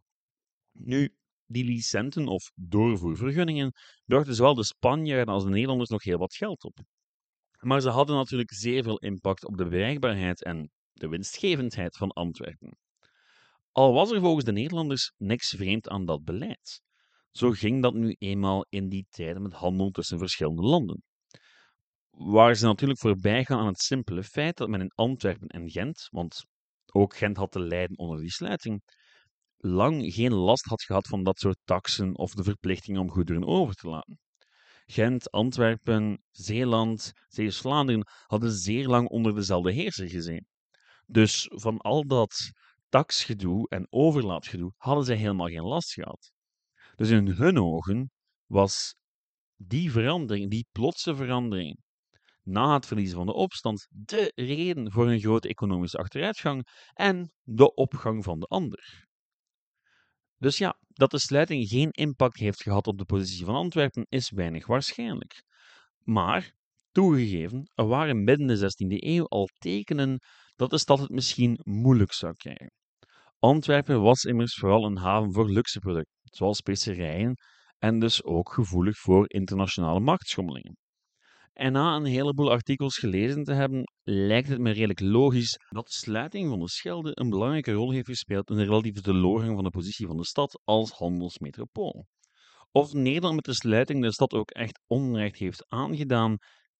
Nu, 0.72 1.14
die 1.46 1.64
licenten 1.64 2.26
of 2.26 2.50
doorvoervergunningen 2.54 3.72
brachten 4.04 4.34
zowel 4.34 4.54
de 4.54 4.64
Spanjaarden 4.64 5.34
als 5.34 5.44
de 5.44 5.50
Nederlanders 5.50 5.90
nog 5.90 6.02
heel 6.02 6.18
wat 6.18 6.34
geld 6.34 6.64
op. 6.64 6.78
Maar 7.60 7.80
ze 7.80 7.88
hadden 7.88 8.16
natuurlijk 8.16 8.52
zeer 8.52 8.82
veel 8.82 8.98
impact 8.98 9.44
op 9.44 9.56
de 9.56 9.68
bereikbaarheid 9.68 10.44
en 10.44 10.70
de 10.92 11.08
winstgevendheid 11.08 11.96
van 11.96 12.10
Antwerpen. 12.10 12.78
Al 13.72 13.92
was 13.92 14.10
er 14.10 14.20
volgens 14.20 14.44
de 14.44 14.52
Nederlanders 14.52 15.12
niks 15.16 15.48
vreemd 15.48 15.88
aan 15.88 16.04
dat 16.04 16.24
beleid. 16.24 16.80
Zo 17.30 17.50
ging 17.50 17.82
dat 17.82 17.94
nu 17.94 18.16
eenmaal 18.18 18.66
in 18.68 18.88
die 18.88 19.06
tijden 19.10 19.42
met 19.42 19.52
handel 19.52 19.90
tussen 19.90 20.18
verschillende 20.18 20.62
landen. 20.62 21.02
Waar 22.10 22.54
ze 22.54 22.66
natuurlijk 22.66 23.00
voorbij 23.00 23.44
gaan 23.44 23.58
aan 23.58 23.66
het 23.66 23.80
simpele 23.80 24.22
feit 24.22 24.56
dat 24.56 24.68
men 24.68 24.80
in 24.80 24.92
Antwerpen 24.94 25.48
en 25.48 25.70
Gent, 25.70 26.08
want 26.10 26.44
ook 26.92 27.16
Gent 27.16 27.36
had 27.36 27.52
te 27.52 27.60
lijden 27.60 27.98
onder 27.98 28.20
die 28.20 28.30
sluiting, 28.30 28.82
lang 29.56 30.14
geen 30.14 30.34
last 30.34 30.64
had 30.64 30.82
gehad 30.82 31.08
van 31.08 31.22
dat 31.22 31.38
soort 31.38 31.58
taksen 31.64 32.16
of 32.16 32.34
de 32.34 32.42
verplichting 32.42 32.98
om 32.98 33.10
goederen 33.10 33.46
over 33.46 33.74
te 33.74 33.88
laten. 33.88 34.18
Gent, 34.90 35.30
Antwerpen, 35.30 36.22
Zeeland, 36.30 37.12
Zeeuws-Vlaanderen 37.28 38.06
hadden 38.26 38.52
zeer 38.52 38.88
lang 38.88 39.08
onder 39.08 39.34
dezelfde 39.34 39.72
heerser 39.72 40.08
gezeten. 40.08 40.46
Dus 41.06 41.50
van 41.52 41.78
al 41.78 42.06
dat 42.06 42.50
taxgedoe 42.88 43.68
en 43.68 43.86
overlaatgedoe 43.90 44.72
hadden 44.76 45.04
zij 45.04 45.16
helemaal 45.16 45.48
geen 45.48 45.62
last 45.62 45.92
gehad. 45.92 46.32
Dus 46.96 47.10
in 47.10 47.26
hun 47.28 47.58
ogen 47.58 48.10
was 48.46 48.94
die 49.56 49.90
verandering, 49.90 50.50
die 50.50 50.66
plotse 50.72 51.14
verandering, 51.14 51.78
na 52.42 52.74
het 52.74 52.86
verliezen 52.86 53.16
van 53.16 53.26
de 53.26 53.32
opstand 53.32 53.86
de 53.90 54.32
reden 54.34 54.92
voor 54.92 55.10
een 55.10 55.20
grote 55.20 55.48
economische 55.48 55.98
achteruitgang 55.98 56.66
en 56.92 57.32
de 57.42 57.74
opgang 57.74 58.24
van 58.24 58.40
de 58.40 58.46
ander. 58.46 59.08
Dus 60.36 60.58
ja, 60.58 60.78
dat 61.00 61.10
de 61.10 61.18
sluiting 61.18 61.68
geen 61.68 61.90
impact 61.90 62.38
heeft 62.38 62.62
gehad 62.62 62.86
op 62.86 62.98
de 62.98 63.04
positie 63.04 63.44
van 63.44 63.54
Antwerpen 63.54 64.06
is 64.08 64.30
weinig 64.30 64.66
waarschijnlijk. 64.66 65.42
Maar, 66.02 66.52
toegegeven, 66.92 67.70
er 67.74 67.86
waren 67.86 68.24
midden 68.24 68.46
de 68.46 68.56
16e 68.56 68.96
eeuw 68.96 69.26
al 69.26 69.48
tekenen 69.58 70.18
dat 70.56 70.70
de 70.70 70.78
stad 70.78 70.98
het 70.98 71.08
misschien 71.08 71.60
moeilijk 71.62 72.12
zou 72.12 72.34
krijgen. 72.36 72.72
Antwerpen 73.38 74.02
was 74.02 74.24
immers 74.24 74.54
vooral 74.54 74.84
een 74.84 74.96
haven 74.96 75.32
voor 75.32 75.50
luxe 75.50 75.78
producten, 75.78 76.20
zoals 76.22 76.56
specerijen, 76.56 77.34
en 77.78 77.98
dus 77.98 78.24
ook 78.24 78.52
gevoelig 78.52 78.98
voor 78.98 79.24
internationale 79.32 80.00
marktschommelingen. 80.00 80.76
En 81.52 81.72
na 81.72 81.96
een 81.96 82.04
heleboel 82.04 82.50
artikels 82.50 82.98
gelezen 82.98 83.44
te 83.44 83.52
hebben, 83.52 83.92
lijkt 84.02 84.48
het 84.48 84.58
me 84.58 84.70
redelijk 84.70 85.00
logisch 85.00 85.58
dat 85.68 85.86
de 85.86 85.92
sluiting 85.92 86.48
van 86.48 86.58
de 86.58 86.68
Schelde 86.68 87.10
een 87.14 87.30
belangrijke 87.30 87.72
rol 87.72 87.90
heeft 87.90 88.06
gespeeld 88.06 88.50
in 88.50 88.56
de 88.56 88.64
relatieve 88.64 89.00
teleurgang 89.00 89.54
van 89.54 89.64
de 89.64 89.70
positie 89.70 90.06
van 90.06 90.16
de 90.16 90.24
stad 90.24 90.60
als 90.64 90.90
handelsmetropool. 90.90 92.06
Of 92.72 92.92
Nederland 92.92 93.34
met 93.34 93.44
de 93.44 93.54
sluiting 93.54 94.02
de 94.02 94.12
stad 94.12 94.32
ook 94.32 94.50
echt 94.50 94.80
onrecht 94.86 95.38
heeft 95.38 95.64
aangedaan, 95.68 96.36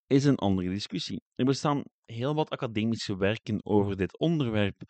is 0.06 0.24
een 0.24 0.36
andere 0.36 0.68
discussie. 0.68 1.22
Er 1.34 1.44
bestaan 1.44 1.82
heel 2.04 2.34
wat 2.34 2.50
academische 2.50 3.16
werken 3.16 3.64
over 3.64 3.96
dit 3.96 4.18
onderwerp, 4.18 4.82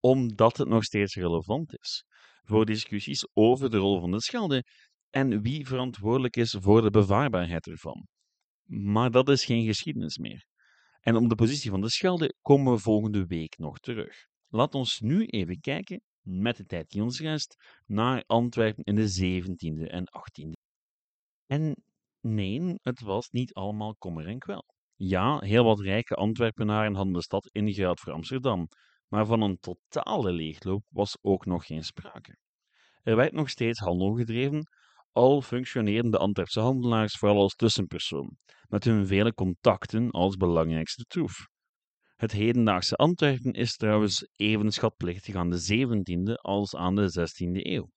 omdat 0.00 0.56
het 0.56 0.68
nog 0.68 0.84
steeds 0.84 1.14
relevant 1.14 1.78
is 1.78 2.04
voor 2.42 2.64
discussies 2.66 3.28
over 3.32 3.70
de 3.70 3.76
rol 3.76 4.00
van 4.00 4.10
de 4.10 4.20
Schelde 4.20 4.64
en 5.10 5.42
wie 5.42 5.66
verantwoordelijk 5.66 6.36
is 6.36 6.56
voor 6.60 6.82
de 6.82 6.90
bevaarbaarheid 6.90 7.66
ervan. 7.66 8.06
Maar 8.70 9.10
dat 9.10 9.28
is 9.28 9.44
geen 9.44 9.64
geschiedenis 9.64 10.18
meer. 10.18 10.46
En 11.00 11.16
op 11.16 11.28
de 11.28 11.34
positie 11.34 11.70
van 11.70 11.80
de 11.80 11.90
Schelde 11.90 12.34
komen 12.42 12.72
we 12.72 12.78
volgende 12.78 13.26
week 13.26 13.58
nog 13.58 13.78
terug. 13.78 14.26
Laat 14.48 14.74
ons 14.74 15.00
nu 15.00 15.26
even 15.26 15.60
kijken, 15.60 16.02
met 16.20 16.56
de 16.56 16.64
tijd 16.64 16.90
die 16.90 17.02
ons 17.02 17.20
rest, 17.20 17.56
naar 17.86 18.24
Antwerpen 18.26 18.84
in 18.84 18.94
de 18.94 19.42
17e 19.42 19.90
en 19.90 20.04
18e. 20.06 20.68
En 21.46 21.82
nee, 22.20 22.74
het 22.82 23.00
was 23.00 23.30
niet 23.30 23.54
allemaal 23.54 23.96
kommer 23.96 24.26
en 24.26 24.38
kwel. 24.38 24.64
Ja, 24.94 25.38
heel 25.38 25.64
wat 25.64 25.80
rijke 25.80 26.14
Antwerpenaren 26.14 26.94
hadden 26.94 27.12
de 27.12 27.22
stad 27.22 27.46
ingeruild 27.46 28.00
voor 28.00 28.12
Amsterdam, 28.12 28.68
maar 29.08 29.26
van 29.26 29.42
een 29.42 29.58
totale 29.58 30.32
leegloop 30.32 30.84
was 30.88 31.18
ook 31.20 31.46
nog 31.46 31.66
geen 31.66 31.84
sprake. 31.84 32.36
Er 33.02 33.16
werd 33.16 33.32
nog 33.32 33.48
steeds 33.48 33.78
handel 33.78 34.14
gedreven, 34.14 34.68
al 35.12 35.42
functioneerden 35.42 36.10
de 36.10 36.18
Antwerpse 36.18 36.60
handelaars 36.60 37.16
vooral 37.16 37.40
als 37.40 37.54
tussenpersoon, 37.54 38.36
met 38.68 38.84
hun 38.84 39.06
vele 39.06 39.34
contacten 39.34 40.10
als 40.10 40.36
belangrijkste 40.36 41.04
troef. 41.04 41.48
Het 42.16 42.32
hedendaagse 42.32 42.94
Antwerpen 42.94 43.52
is 43.52 43.76
trouwens 43.76 44.28
even 44.36 44.70
schatplichtig 44.70 45.34
aan 45.34 45.50
de 45.50 45.60
17e 45.60 46.34
als 46.34 46.74
aan 46.74 46.94
de 46.94 47.10
16e 47.10 47.66
eeuw. 47.66 47.90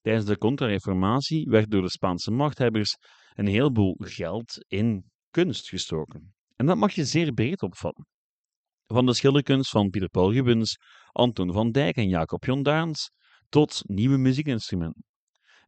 Tijdens 0.00 0.26
de 0.26 0.38
Contra-Reformatie 0.38 1.48
werd 1.48 1.70
door 1.70 1.82
de 1.82 1.90
Spaanse 1.90 2.30
machthebbers 2.30 2.96
een 3.34 3.46
heleboel 3.46 3.94
geld 3.98 4.64
in 4.68 5.04
kunst 5.30 5.68
gestoken. 5.68 6.34
En 6.56 6.66
dat 6.66 6.76
mag 6.76 6.92
je 6.92 7.04
zeer 7.04 7.32
breed 7.32 7.62
opvatten. 7.62 8.06
Van 8.86 9.06
de 9.06 9.14
schilderkunst 9.14 9.70
van 9.70 9.90
Pieter 9.90 10.10
Paul 10.10 10.32
Rubens, 10.32 10.76
Anton 11.12 11.52
van 11.52 11.70
Dijk 11.70 11.96
en 11.96 12.08
Jacob 12.08 12.44
Jondaans 12.44 13.10
tot 13.48 13.82
nieuwe 13.84 14.16
muziekinstrumenten. 14.16 15.07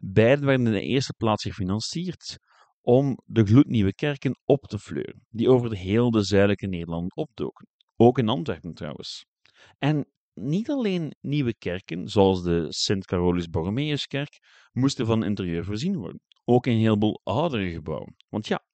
Beiden 0.03 0.47
werden 0.47 0.67
in 0.67 0.73
de 0.73 0.83
eerste 0.83 1.15
plaats 1.17 1.43
gefinancierd 1.43 2.39
om 2.81 3.19
de 3.25 3.45
gloednieuwe 3.45 3.95
kerken 3.95 4.39
op 4.45 4.65
te 4.65 4.79
fleuren, 4.79 5.27
die 5.29 5.49
over 5.49 5.77
heel 5.77 6.11
de 6.11 6.25
zuidelijke 6.25 6.67
Nederland 6.67 7.17
opdoken. 7.17 7.69
Ook 7.97 8.19
in 8.19 8.29
Antwerpen 8.29 8.75
trouwens. 8.75 9.27
En 9.79 10.07
niet 10.35 10.71
alleen 10.71 11.15
nieuwe 11.21 11.55
kerken, 11.55 12.09
zoals 12.09 12.43
de 12.43 12.67
Sint 12.69 13.07
Carolus 13.07 13.49
Borromeuskerk, 13.49 14.39
moesten 14.73 15.07
van 15.07 15.25
interieur 15.25 15.65
voorzien 15.65 15.97
worden. 15.97 16.21
Ook 16.45 16.67
een 16.67 16.79
heleboel 16.79 17.21
oudere 17.23 17.71
gebouwen. 17.71 18.17
Want 18.29 18.47
ja, 18.47 18.65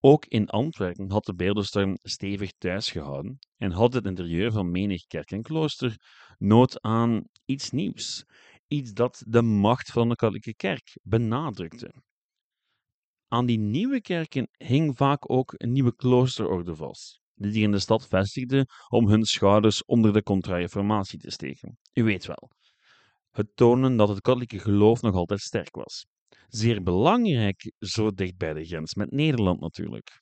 ook 0.00 0.26
in 0.26 0.48
Antwerpen 0.48 1.10
had 1.10 1.24
de 1.24 1.34
beeldenstorm 1.34 1.98
stevig 2.02 2.52
thuis 2.52 2.90
gehouden 2.90 3.38
en 3.56 3.70
had 3.70 3.92
het 3.92 4.06
interieur 4.06 4.52
van 4.52 4.70
menig 4.70 5.06
kerk 5.06 5.30
en 5.30 5.42
klooster 5.42 5.96
nood 6.38 6.82
aan 6.82 7.24
iets 7.44 7.70
nieuws, 7.70 8.24
iets 8.68 8.92
dat 8.92 9.22
de 9.26 9.42
macht 9.42 9.90
van 9.90 10.08
de 10.08 10.14
katholieke 10.14 10.54
kerk 10.54 10.98
benadrukte. 11.02 11.94
Aan 13.28 13.46
die 13.46 13.58
nieuwe 13.58 14.00
kerken 14.00 14.48
hing 14.56 14.96
vaak 14.96 15.30
ook 15.30 15.54
een 15.56 15.72
nieuwe 15.72 15.94
kloosterorde 15.96 16.74
vast, 16.74 17.20
die 17.34 17.52
zich 17.52 17.62
in 17.62 17.70
de 17.70 17.78
stad 17.78 18.08
vestigde 18.08 18.66
om 18.88 19.08
hun 19.08 19.24
schouders 19.24 19.84
onder 19.84 20.12
de 20.12 20.22
contra-reformatie 20.22 21.18
te 21.18 21.30
steken. 21.30 21.78
U 21.92 22.02
weet 22.02 22.26
wel, 22.26 22.50
het 23.30 23.56
tonen 23.56 23.96
dat 23.96 24.08
het 24.08 24.20
katholieke 24.20 24.58
geloof 24.58 25.02
nog 25.02 25.14
altijd 25.14 25.40
sterk 25.40 25.74
was. 25.74 26.06
Zeer 26.48 26.82
belangrijk, 26.82 27.72
zo 27.78 28.10
dicht 28.10 28.36
bij 28.36 28.52
de 28.52 28.64
grens 28.64 28.94
met 28.94 29.10
Nederland 29.10 29.60
natuurlijk. 29.60 30.20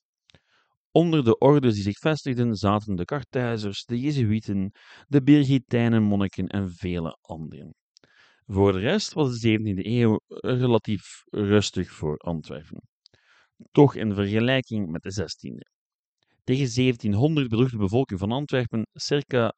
Onder 0.90 1.24
de 1.24 1.38
ordes 1.38 1.74
die 1.74 1.82
zich 1.82 1.98
vestigden 1.98 2.54
zaten 2.54 2.96
de 2.96 3.04
Karthuizers, 3.04 3.84
de 3.84 4.00
Jezuïeten, 4.00 4.72
de 5.06 5.22
Birgitijnen 5.22 6.02
monniken 6.02 6.46
en 6.46 6.72
vele 6.72 7.18
anderen. 7.20 7.74
Voor 8.46 8.72
de 8.72 8.78
rest 8.78 9.12
was 9.12 9.40
de 9.40 9.58
17e 9.58 9.86
eeuw 9.86 10.20
relatief 10.28 11.22
rustig 11.30 11.90
voor 11.90 12.16
Antwerpen. 12.16 12.82
Toch 13.70 13.94
in 13.94 14.14
vergelijking 14.14 14.90
met 14.90 15.02
de 15.02 15.12
16e. 15.12 15.74
Tegen 16.44 16.74
1700 16.74 17.48
bedroeg 17.48 17.70
de 17.70 17.76
bevolking 17.76 18.20
van 18.20 18.32
Antwerpen 18.32 18.86
circa 18.92 19.52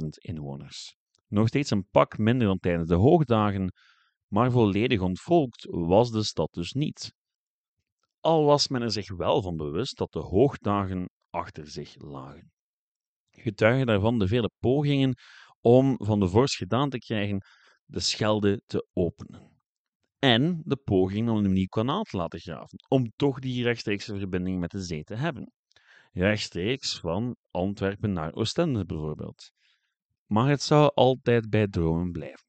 66.000 0.00 0.06
inwoners. 0.08 0.96
Nog 1.28 1.48
steeds 1.48 1.70
een 1.70 1.88
pak 1.90 2.18
minder 2.18 2.46
dan 2.46 2.58
tijdens 2.58 2.88
de 2.88 2.94
hoogdagen, 2.94 3.72
maar 4.26 4.50
volledig 4.50 5.00
ontvolkt 5.00 5.64
was 5.70 6.10
de 6.10 6.22
stad 6.24 6.52
dus 6.52 6.72
niet. 6.72 7.12
Al 8.20 8.44
was 8.44 8.68
men 8.68 8.82
er 8.82 8.90
zich 8.90 9.16
wel 9.16 9.42
van 9.42 9.56
bewust 9.56 9.96
dat 9.96 10.12
de 10.12 10.18
hoogdagen 10.18 11.10
achter 11.30 11.66
zich 11.70 11.94
lagen. 11.98 12.50
Getuige 13.30 13.84
daarvan 13.84 14.18
de 14.18 14.28
vele 14.28 14.50
pogingen 14.58 15.14
om 15.60 15.94
van 15.96 16.20
de 16.20 16.28
vorst 16.28 16.56
gedaan 16.56 16.90
te 16.90 16.98
krijgen 16.98 17.42
de 17.86 18.00
Schelde 18.00 18.62
te 18.66 18.86
openen. 18.92 19.54
En 20.18 20.62
de 20.64 20.76
poging 20.76 21.28
om 21.28 21.44
een 21.44 21.52
nieuw 21.52 21.66
kanaal 21.66 22.02
te 22.02 22.16
laten 22.16 22.40
graven, 22.40 22.78
om 22.88 23.12
toch 23.16 23.38
die 23.38 23.62
rechtstreekse 23.62 24.18
verbinding 24.18 24.60
met 24.60 24.70
de 24.70 24.82
zee 24.82 25.04
te 25.04 25.14
hebben. 25.14 25.52
Rechtstreeks 26.12 27.00
van 27.00 27.36
Antwerpen 27.50 28.12
naar 28.12 28.34
Oostende 28.34 28.84
bijvoorbeeld. 28.84 29.52
Maar 30.26 30.48
het 30.48 30.62
zou 30.62 30.90
altijd 30.94 31.50
bij 31.50 31.68
dromen 31.68 32.12
blijven. 32.12 32.44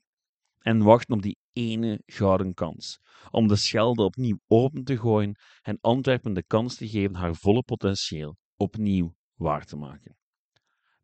En 0.60 0.84
wachten 0.84 1.16
op 1.16 1.22
die 1.22 1.38
ene 1.54 2.02
gouden 2.06 2.54
kans, 2.54 3.00
om 3.32 3.48
de 3.48 3.56
Schelde 3.56 4.04
opnieuw 4.04 4.40
open 4.48 4.84
te 4.84 4.98
gooien 4.98 5.40
en 5.62 5.78
Antwerpen 5.82 6.34
de 6.34 6.44
kans 6.44 6.76
te 6.76 6.88
geven 6.88 7.16
haar 7.16 7.36
volle 7.36 7.64
potentieel 7.64 8.38
opnieuw 8.56 9.16
waar 9.36 9.66
te 9.66 9.76
maken. 9.76 10.18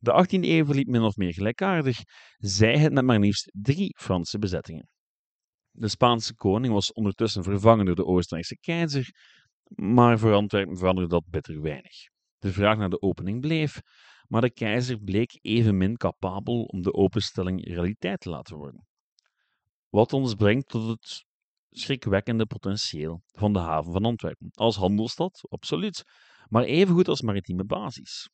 De 0.03 0.11
18e 0.11 0.43
eeuw 0.43 0.65
verliep 0.65 0.87
min 0.87 1.01
of 1.01 1.15
meer 1.15 1.33
gelijkaardig, 1.33 1.97
zij 2.37 2.77
het 2.77 2.93
met 2.93 3.03
maar 3.05 3.19
liefst 3.19 3.51
drie 3.53 3.95
Franse 3.97 4.37
bezettingen. 4.37 4.89
De 5.71 5.87
Spaanse 5.87 6.35
koning 6.35 6.73
was 6.73 6.93
ondertussen 6.93 7.43
vervangen 7.43 7.85
door 7.85 7.95
de 7.95 8.05
Oostenrijkse 8.05 8.57
keizer, 8.57 9.09
maar 9.67 10.19
voor 10.19 10.33
Antwerpen 10.33 10.77
veranderde 10.77 11.09
dat 11.09 11.25
bitter 11.29 11.61
weinig. 11.61 11.95
De 12.37 12.51
vraag 12.51 12.77
naar 12.77 12.89
de 12.89 13.01
opening 13.01 13.41
bleef, 13.41 13.79
maar 14.27 14.41
de 14.41 14.51
keizer 14.51 14.99
bleek 14.99 15.39
evenmin 15.41 15.97
capabel 15.97 16.63
om 16.63 16.81
de 16.81 16.93
openstelling 16.93 17.67
realiteit 17.67 18.19
te 18.19 18.29
laten 18.29 18.57
worden. 18.57 18.87
Wat 19.89 20.13
ons 20.13 20.33
brengt 20.33 20.67
tot 20.67 20.87
het 20.87 21.25
schrikwekkende 21.69 22.45
potentieel 22.45 23.21
van 23.31 23.53
de 23.53 23.59
haven 23.59 23.91
van 23.91 24.05
Antwerpen. 24.05 24.49
Als 24.51 24.75
handelsstad, 24.75 25.41
absoluut, 25.49 26.03
maar 26.47 26.63
evengoed 26.63 27.07
als 27.07 27.21
maritieme 27.21 27.65
basis. 27.65 28.29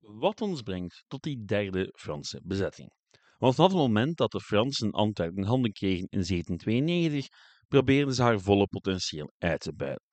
Wat 0.00 0.40
ons 0.40 0.62
brengt 0.62 1.04
tot 1.06 1.22
die 1.22 1.44
derde 1.44 1.92
Franse 1.94 2.40
bezetting. 2.44 2.90
Want 3.38 3.54
vanaf 3.54 3.70
het 3.70 3.80
moment 3.80 4.16
dat 4.16 4.30
de 4.30 4.40
Fransen 4.40 4.90
Antwerpen 4.90 5.36
in 5.36 5.48
handen 5.48 5.72
kregen 5.72 6.06
in 6.10 6.24
1792, 6.26 7.26
probeerden 7.68 8.14
ze 8.14 8.22
haar 8.22 8.40
volle 8.40 8.66
potentieel 8.66 9.32
uit 9.38 9.60
te 9.60 9.74
buiten. 9.74 10.06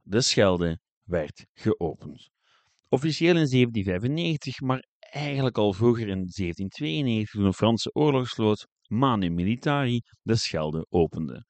De 0.00 0.20
Schelde 0.20 0.78
werd 1.02 1.46
geopend. 1.52 2.28
Officieel 2.88 3.36
in 3.36 3.48
1795, 3.48 4.60
maar 4.60 4.84
eigenlijk 4.98 5.58
al 5.58 5.72
vroeger 5.72 6.08
in 6.08 6.28
1792 6.34 7.30
toen 7.30 7.44
de 7.44 7.52
Franse 7.52 7.90
oorlogsvloot 7.92 8.66
Manu 8.86 9.30
Militari 9.30 10.00
de 10.22 10.36
Schelde 10.36 10.86
opende. 10.88 11.44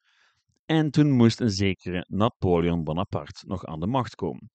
En 0.65 0.91
toen 0.91 1.11
moest 1.11 1.39
een 1.39 1.51
zekere 1.51 2.05
Napoleon 2.07 2.83
Bonaparte 2.83 3.45
nog 3.47 3.65
aan 3.65 3.79
de 3.79 3.87
macht 3.87 4.15
komen. 4.15 4.51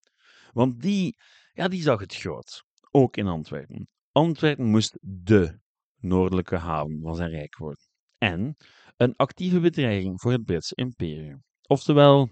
Want 0.52 0.80
die, 0.80 1.16
ja, 1.52 1.68
die 1.68 1.82
zag 1.82 2.00
het 2.00 2.14
groot 2.14 2.62
ook 2.96 3.16
in 3.16 3.26
Antwerpen. 3.26 3.88
Antwerpen 4.12 4.64
moest 4.64 4.98
de 5.00 5.58
noordelijke 5.96 6.56
haven 6.56 7.00
van 7.02 7.14
zijn 7.14 7.30
rijk 7.30 7.56
worden. 7.56 7.84
En 8.18 8.56
een 8.96 9.16
actieve 9.16 9.60
bedreiging 9.60 10.20
voor 10.20 10.32
het 10.32 10.44
Britse 10.44 10.74
imperium. 10.74 11.44
Oftewel, 11.62 12.30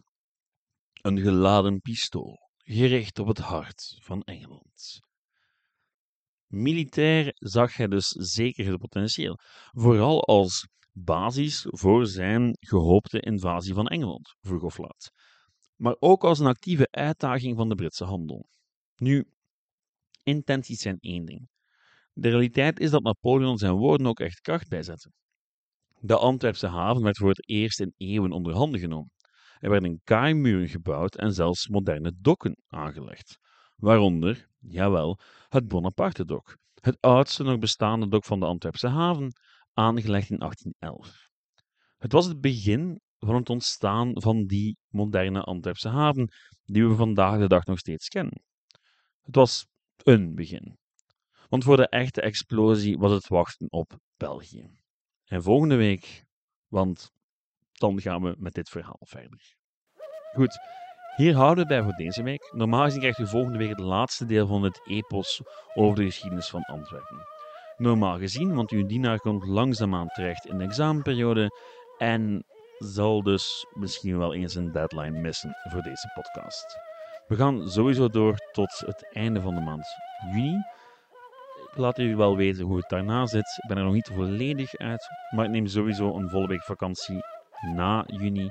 een 0.92 1.18
geladen 1.18 1.81
pistool 1.81 2.38
gericht 2.57 3.18
op 3.18 3.27
het 3.27 3.38
hart 3.38 3.98
van 4.03 4.22
Engeland. 4.22 5.00
Militair 6.46 7.33
zag 7.35 7.77
hij 7.77 7.87
dus 7.87 8.09
zeker 8.09 8.66
het 8.66 8.81
potentieel, 8.81 9.38
vooral 9.70 10.24
als 10.24 10.68
basis 10.92 11.66
voor 11.68 12.07
zijn 12.07 12.57
gehoopte 12.61 13.20
invasie 13.20 13.74
van 13.74 13.87
Engeland, 13.87 14.35
vroeg 14.40 14.62
of 14.62 14.79
laat. 14.79 15.11
Maar 15.77 15.96
ook 15.98 16.24
als 16.24 16.38
een 16.38 16.46
actieve 16.46 16.88
uitdaging 16.90 17.57
van 17.57 17.68
de 17.68 17.74
Britse 17.74 18.05
handel. 18.05 18.48
Nu, 18.96 19.24
intenties 20.24 20.80
zijn 20.80 20.98
één 21.00 21.24
ding. 21.24 21.48
De 22.12 22.28
realiteit 22.28 22.80
is 22.80 22.90
dat 22.90 23.02
Napoleon 23.02 23.58
zijn 23.58 23.72
woorden 23.72 24.06
ook 24.06 24.20
echt 24.20 24.40
kracht 24.40 24.68
bijzette. 24.68 25.10
De 26.00 26.16
Antwerpse 26.16 26.66
haven 26.66 27.02
werd 27.02 27.16
voor 27.16 27.28
het 27.28 27.48
eerst 27.48 27.80
in 27.80 27.94
eeuwen 27.96 28.32
onder 28.32 28.54
handen 28.54 28.80
genomen. 28.80 29.12
Er 29.58 29.70
werden 29.70 30.00
kaaimuren 30.04 30.68
gebouwd 30.68 31.16
en 31.16 31.32
zelfs 31.32 31.68
moderne 31.68 32.12
dokken 32.20 32.56
aangelegd. 32.68 33.38
Waaronder, 33.76 34.48
jawel, 34.58 35.18
het 35.48 35.68
Bonaparte-dok, 35.68 36.58
het 36.80 36.96
oudste 37.00 37.42
nog 37.42 37.58
bestaande 37.58 38.08
dok 38.08 38.24
van 38.24 38.40
de 38.40 38.46
Antwerpse 38.46 38.88
haven, 38.88 39.32
aangelegd 39.72 40.30
in 40.30 40.38
1811. 40.38 41.28
Het 41.98 42.12
was 42.12 42.26
het 42.26 42.40
begin 42.40 43.00
van 43.18 43.34
het 43.34 43.50
ontstaan 43.50 44.12
van 44.14 44.46
die 44.46 44.76
moderne 44.88 45.40
Antwerpse 45.42 45.88
haven 45.88 46.28
die 46.64 46.88
we 46.88 46.94
vandaag 46.94 47.38
de 47.38 47.48
dag 47.48 47.64
nog 47.64 47.78
steeds 47.78 48.08
kennen. 48.08 48.42
Het 49.22 49.34
was 49.34 49.66
een 50.02 50.35
begin. 50.35 50.78
Want 51.48 51.64
voor 51.64 51.76
de 51.76 51.88
echte 51.88 52.20
explosie 52.20 52.98
was 52.98 53.12
het 53.12 53.28
wachten 53.28 53.70
op 53.70 53.96
België. 54.16 54.70
En 55.24 55.42
volgende 55.42 55.76
week, 55.76 56.24
want 56.68 57.12
dan 57.72 58.00
gaan 58.00 58.22
we 58.22 58.35
met 58.38 58.54
dit 58.54 58.68
verhaal 58.68 59.00
verder. 59.00 59.57
Goed, 60.33 60.59
hier 61.16 61.35
houden 61.35 61.64
we 61.64 61.68
bij 61.68 61.83
voor 61.83 61.92
deze 61.92 62.22
week. 62.22 62.52
Normaal 62.54 62.85
gezien 62.85 63.00
krijgt 63.00 63.18
u 63.18 63.26
volgende 63.26 63.59
week 63.59 63.68
het 63.68 63.78
laatste 63.78 64.26
deel 64.26 64.46
van 64.46 64.62
het 64.62 64.80
epos 64.85 65.42
over 65.74 65.96
de 65.96 66.04
geschiedenis 66.04 66.48
van 66.48 66.62
Antwerpen. 66.62 67.26
Normaal 67.76 68.18
gezien, 68.18 68.54
want 68.54 68.70
uw 68.70 68.87
dienaar 68.87 69.18
komt 69.18 69.46
langzaamaan 69.46 70.09
terecht 70.09 70.46
in 70.46 70.59
de 70.59 70.64
examenperiode 70.64 71.50
en 71.98 72.44
zal 72.78 73.22
dus 73.22 73.66
misschien 73.72 74.18
wel 74.18 74.35
eens 74.35 74.54
een 74.54 74.72
deadline 74.72 75.20
missen 75.20 75.57
voor 75.70 75.83
deze 75.83 76.11
podcast. 76.14 76.93
We 77.26 77.37
gaan 77.37 77.68
sowieso 77.68 78.08
door 78.08 78.37
tot 78.52 78.82
het 78.87 79.08
einde 79.12 79.40
van 79.40 79.54
de 79.54 79.60
maand 79.60 79.87
juni. 80.32 80.56
Laat 81.74 81.98
u 81.98 82.16
wel 82.16 82.37
weten 82.37 82.64
hoe 82.64 82.76
het 82.76 82.88
daarna 82.88 83.26
zit. 83.26 83.58
Ik 83.62 83.68
ben 83.68 83.76
er 83.76 83.84
nog 83.84 83.92
niet 83.92 84.10
volledig 84.14 84.76
uit, 84.76 85.08
maar 85.30 85.44
ik 85.44 85.50
neem 85.50 85.66
sowieso 85.66 86.14
een 86.14 86.28
volle 86.28 86.46
week 86.46 86.62
vakantie 86.62 87.20
na 87.74 88.04
juni. 88.06 88.48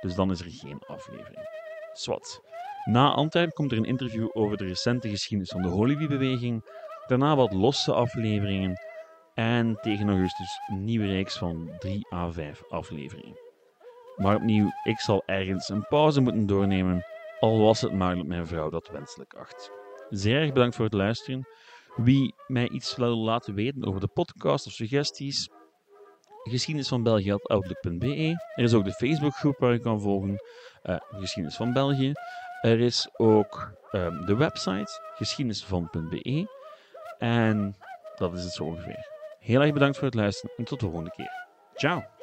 Dus 0.00 0.14
dan 0.14 0.30
is 0.30 0.40
er 0.40 0.50
geen 0.50 0.82
aflevering. 0.86 1.48
Swat. 1.92 2.42
Na 2.84 3.10
Antwerpen 3.10 3.52
komt 3.52 3.72
er 3.72 3.78
een 3.78 3.84
interview 3.84 4.28
over 4.32 4.56
de 4.56 4.66
recente 4.66 5.08
geschiedenis 5.08 5.50
van 5.50 5.62
de 5.62 5.68
Hollywood-beweging. 5.68 6.64
Daarna 7.06 7.36
wat 7.36 7.52
losse 7.52 7.92
afleveringen. 7.92 8.80
En 9.34 9.78
tegen 9.80 10.08
augustus 10.08 10.60
een 10.70 10.84
nieuwe 10.84 11.06
reeks 11.06 11.38
van 11.38 11.70
3 11.78 12.06
à 12.12 12.30
5 12.30 12.62
afleveringen. 12.68 13.38
Maar 14.16 14.36
opnieuw, 14.36 14.70
ik 14.84 15.00
zal 15.00 15.22
ergens 15.26 15.68
een 15.68 15.86
pauze 15.88 16.20
moeten 16.20 16.46
doornemen, 16.46 17.04
al 17.40 17.58
was 17.58 17.80
het 17.80 17.92
maar 17.92 18.16
dat 18.16 18.26
mijn 18.26 18.46
vrouw 18.46 18.70
dat 18.70 18.88
wenselijk 18.88 19.34
acht. 19.34 19.70
Zeer 20.10 20.40
erg 20.40 20.52
bedankt 20.52 20.76
voor 20.76 20.84
het 20.84 20.94
luisteren. 20.94 21.48
Wie 21.96 22.34
mij 22.46 22.68
iets 22.68 22.96
wil 22.96 23.16
laten 23.16 23.54
weten 23.54 23.84
over 23.84 24.00
de 24.00 24.08
podcast 24.08 24.66
of 24.66 24.72
suggesties, 24.72 25.48
geschiedenis 26.42 26.88
van 26.88 27.02
België 27.02 27.32
outlook.be. 27.32 28.36
Er 28.54 28.64
is 28.64 28.74
ook 28.74 28.84
de 28.84 28.92
Facebookgroep 28.92 29.58
waar 29.58 29.72
je 29.72 29.80
kan 29.80 30.00
volgen, 30.00 30.42
uh, 30.82 30.96
geschiedenis 31.08 31.56
van 31.56 31.72
België. 31.72 32.12
Er 32.60 32.80
is 32.80 33.08
ook 33.16 33.72
um, 33.92 34.26
de 34.26 34.36
website 34.36 35.00
geschiedenisvan.be. 35.14 36.46
En 37.18 37.76
dat 38.16 38.34
is 38.34 38.44
het 38.44 38.52
zo 38.52 38.64
ongeveer. 38.64 39.08
Heel 39.38 39.60
erg 39.60 39.72
bedankt 39.72 39.96
voor 39.96 40.06
het 40.06 40.14
luisteren 40.14 40.56
en 40.56 40.64
tot 40.64 40.80
de 40.80 40.86
volgende 40.86 41.10
keer. 41.10 41.46
Ciao! 41.74 42.17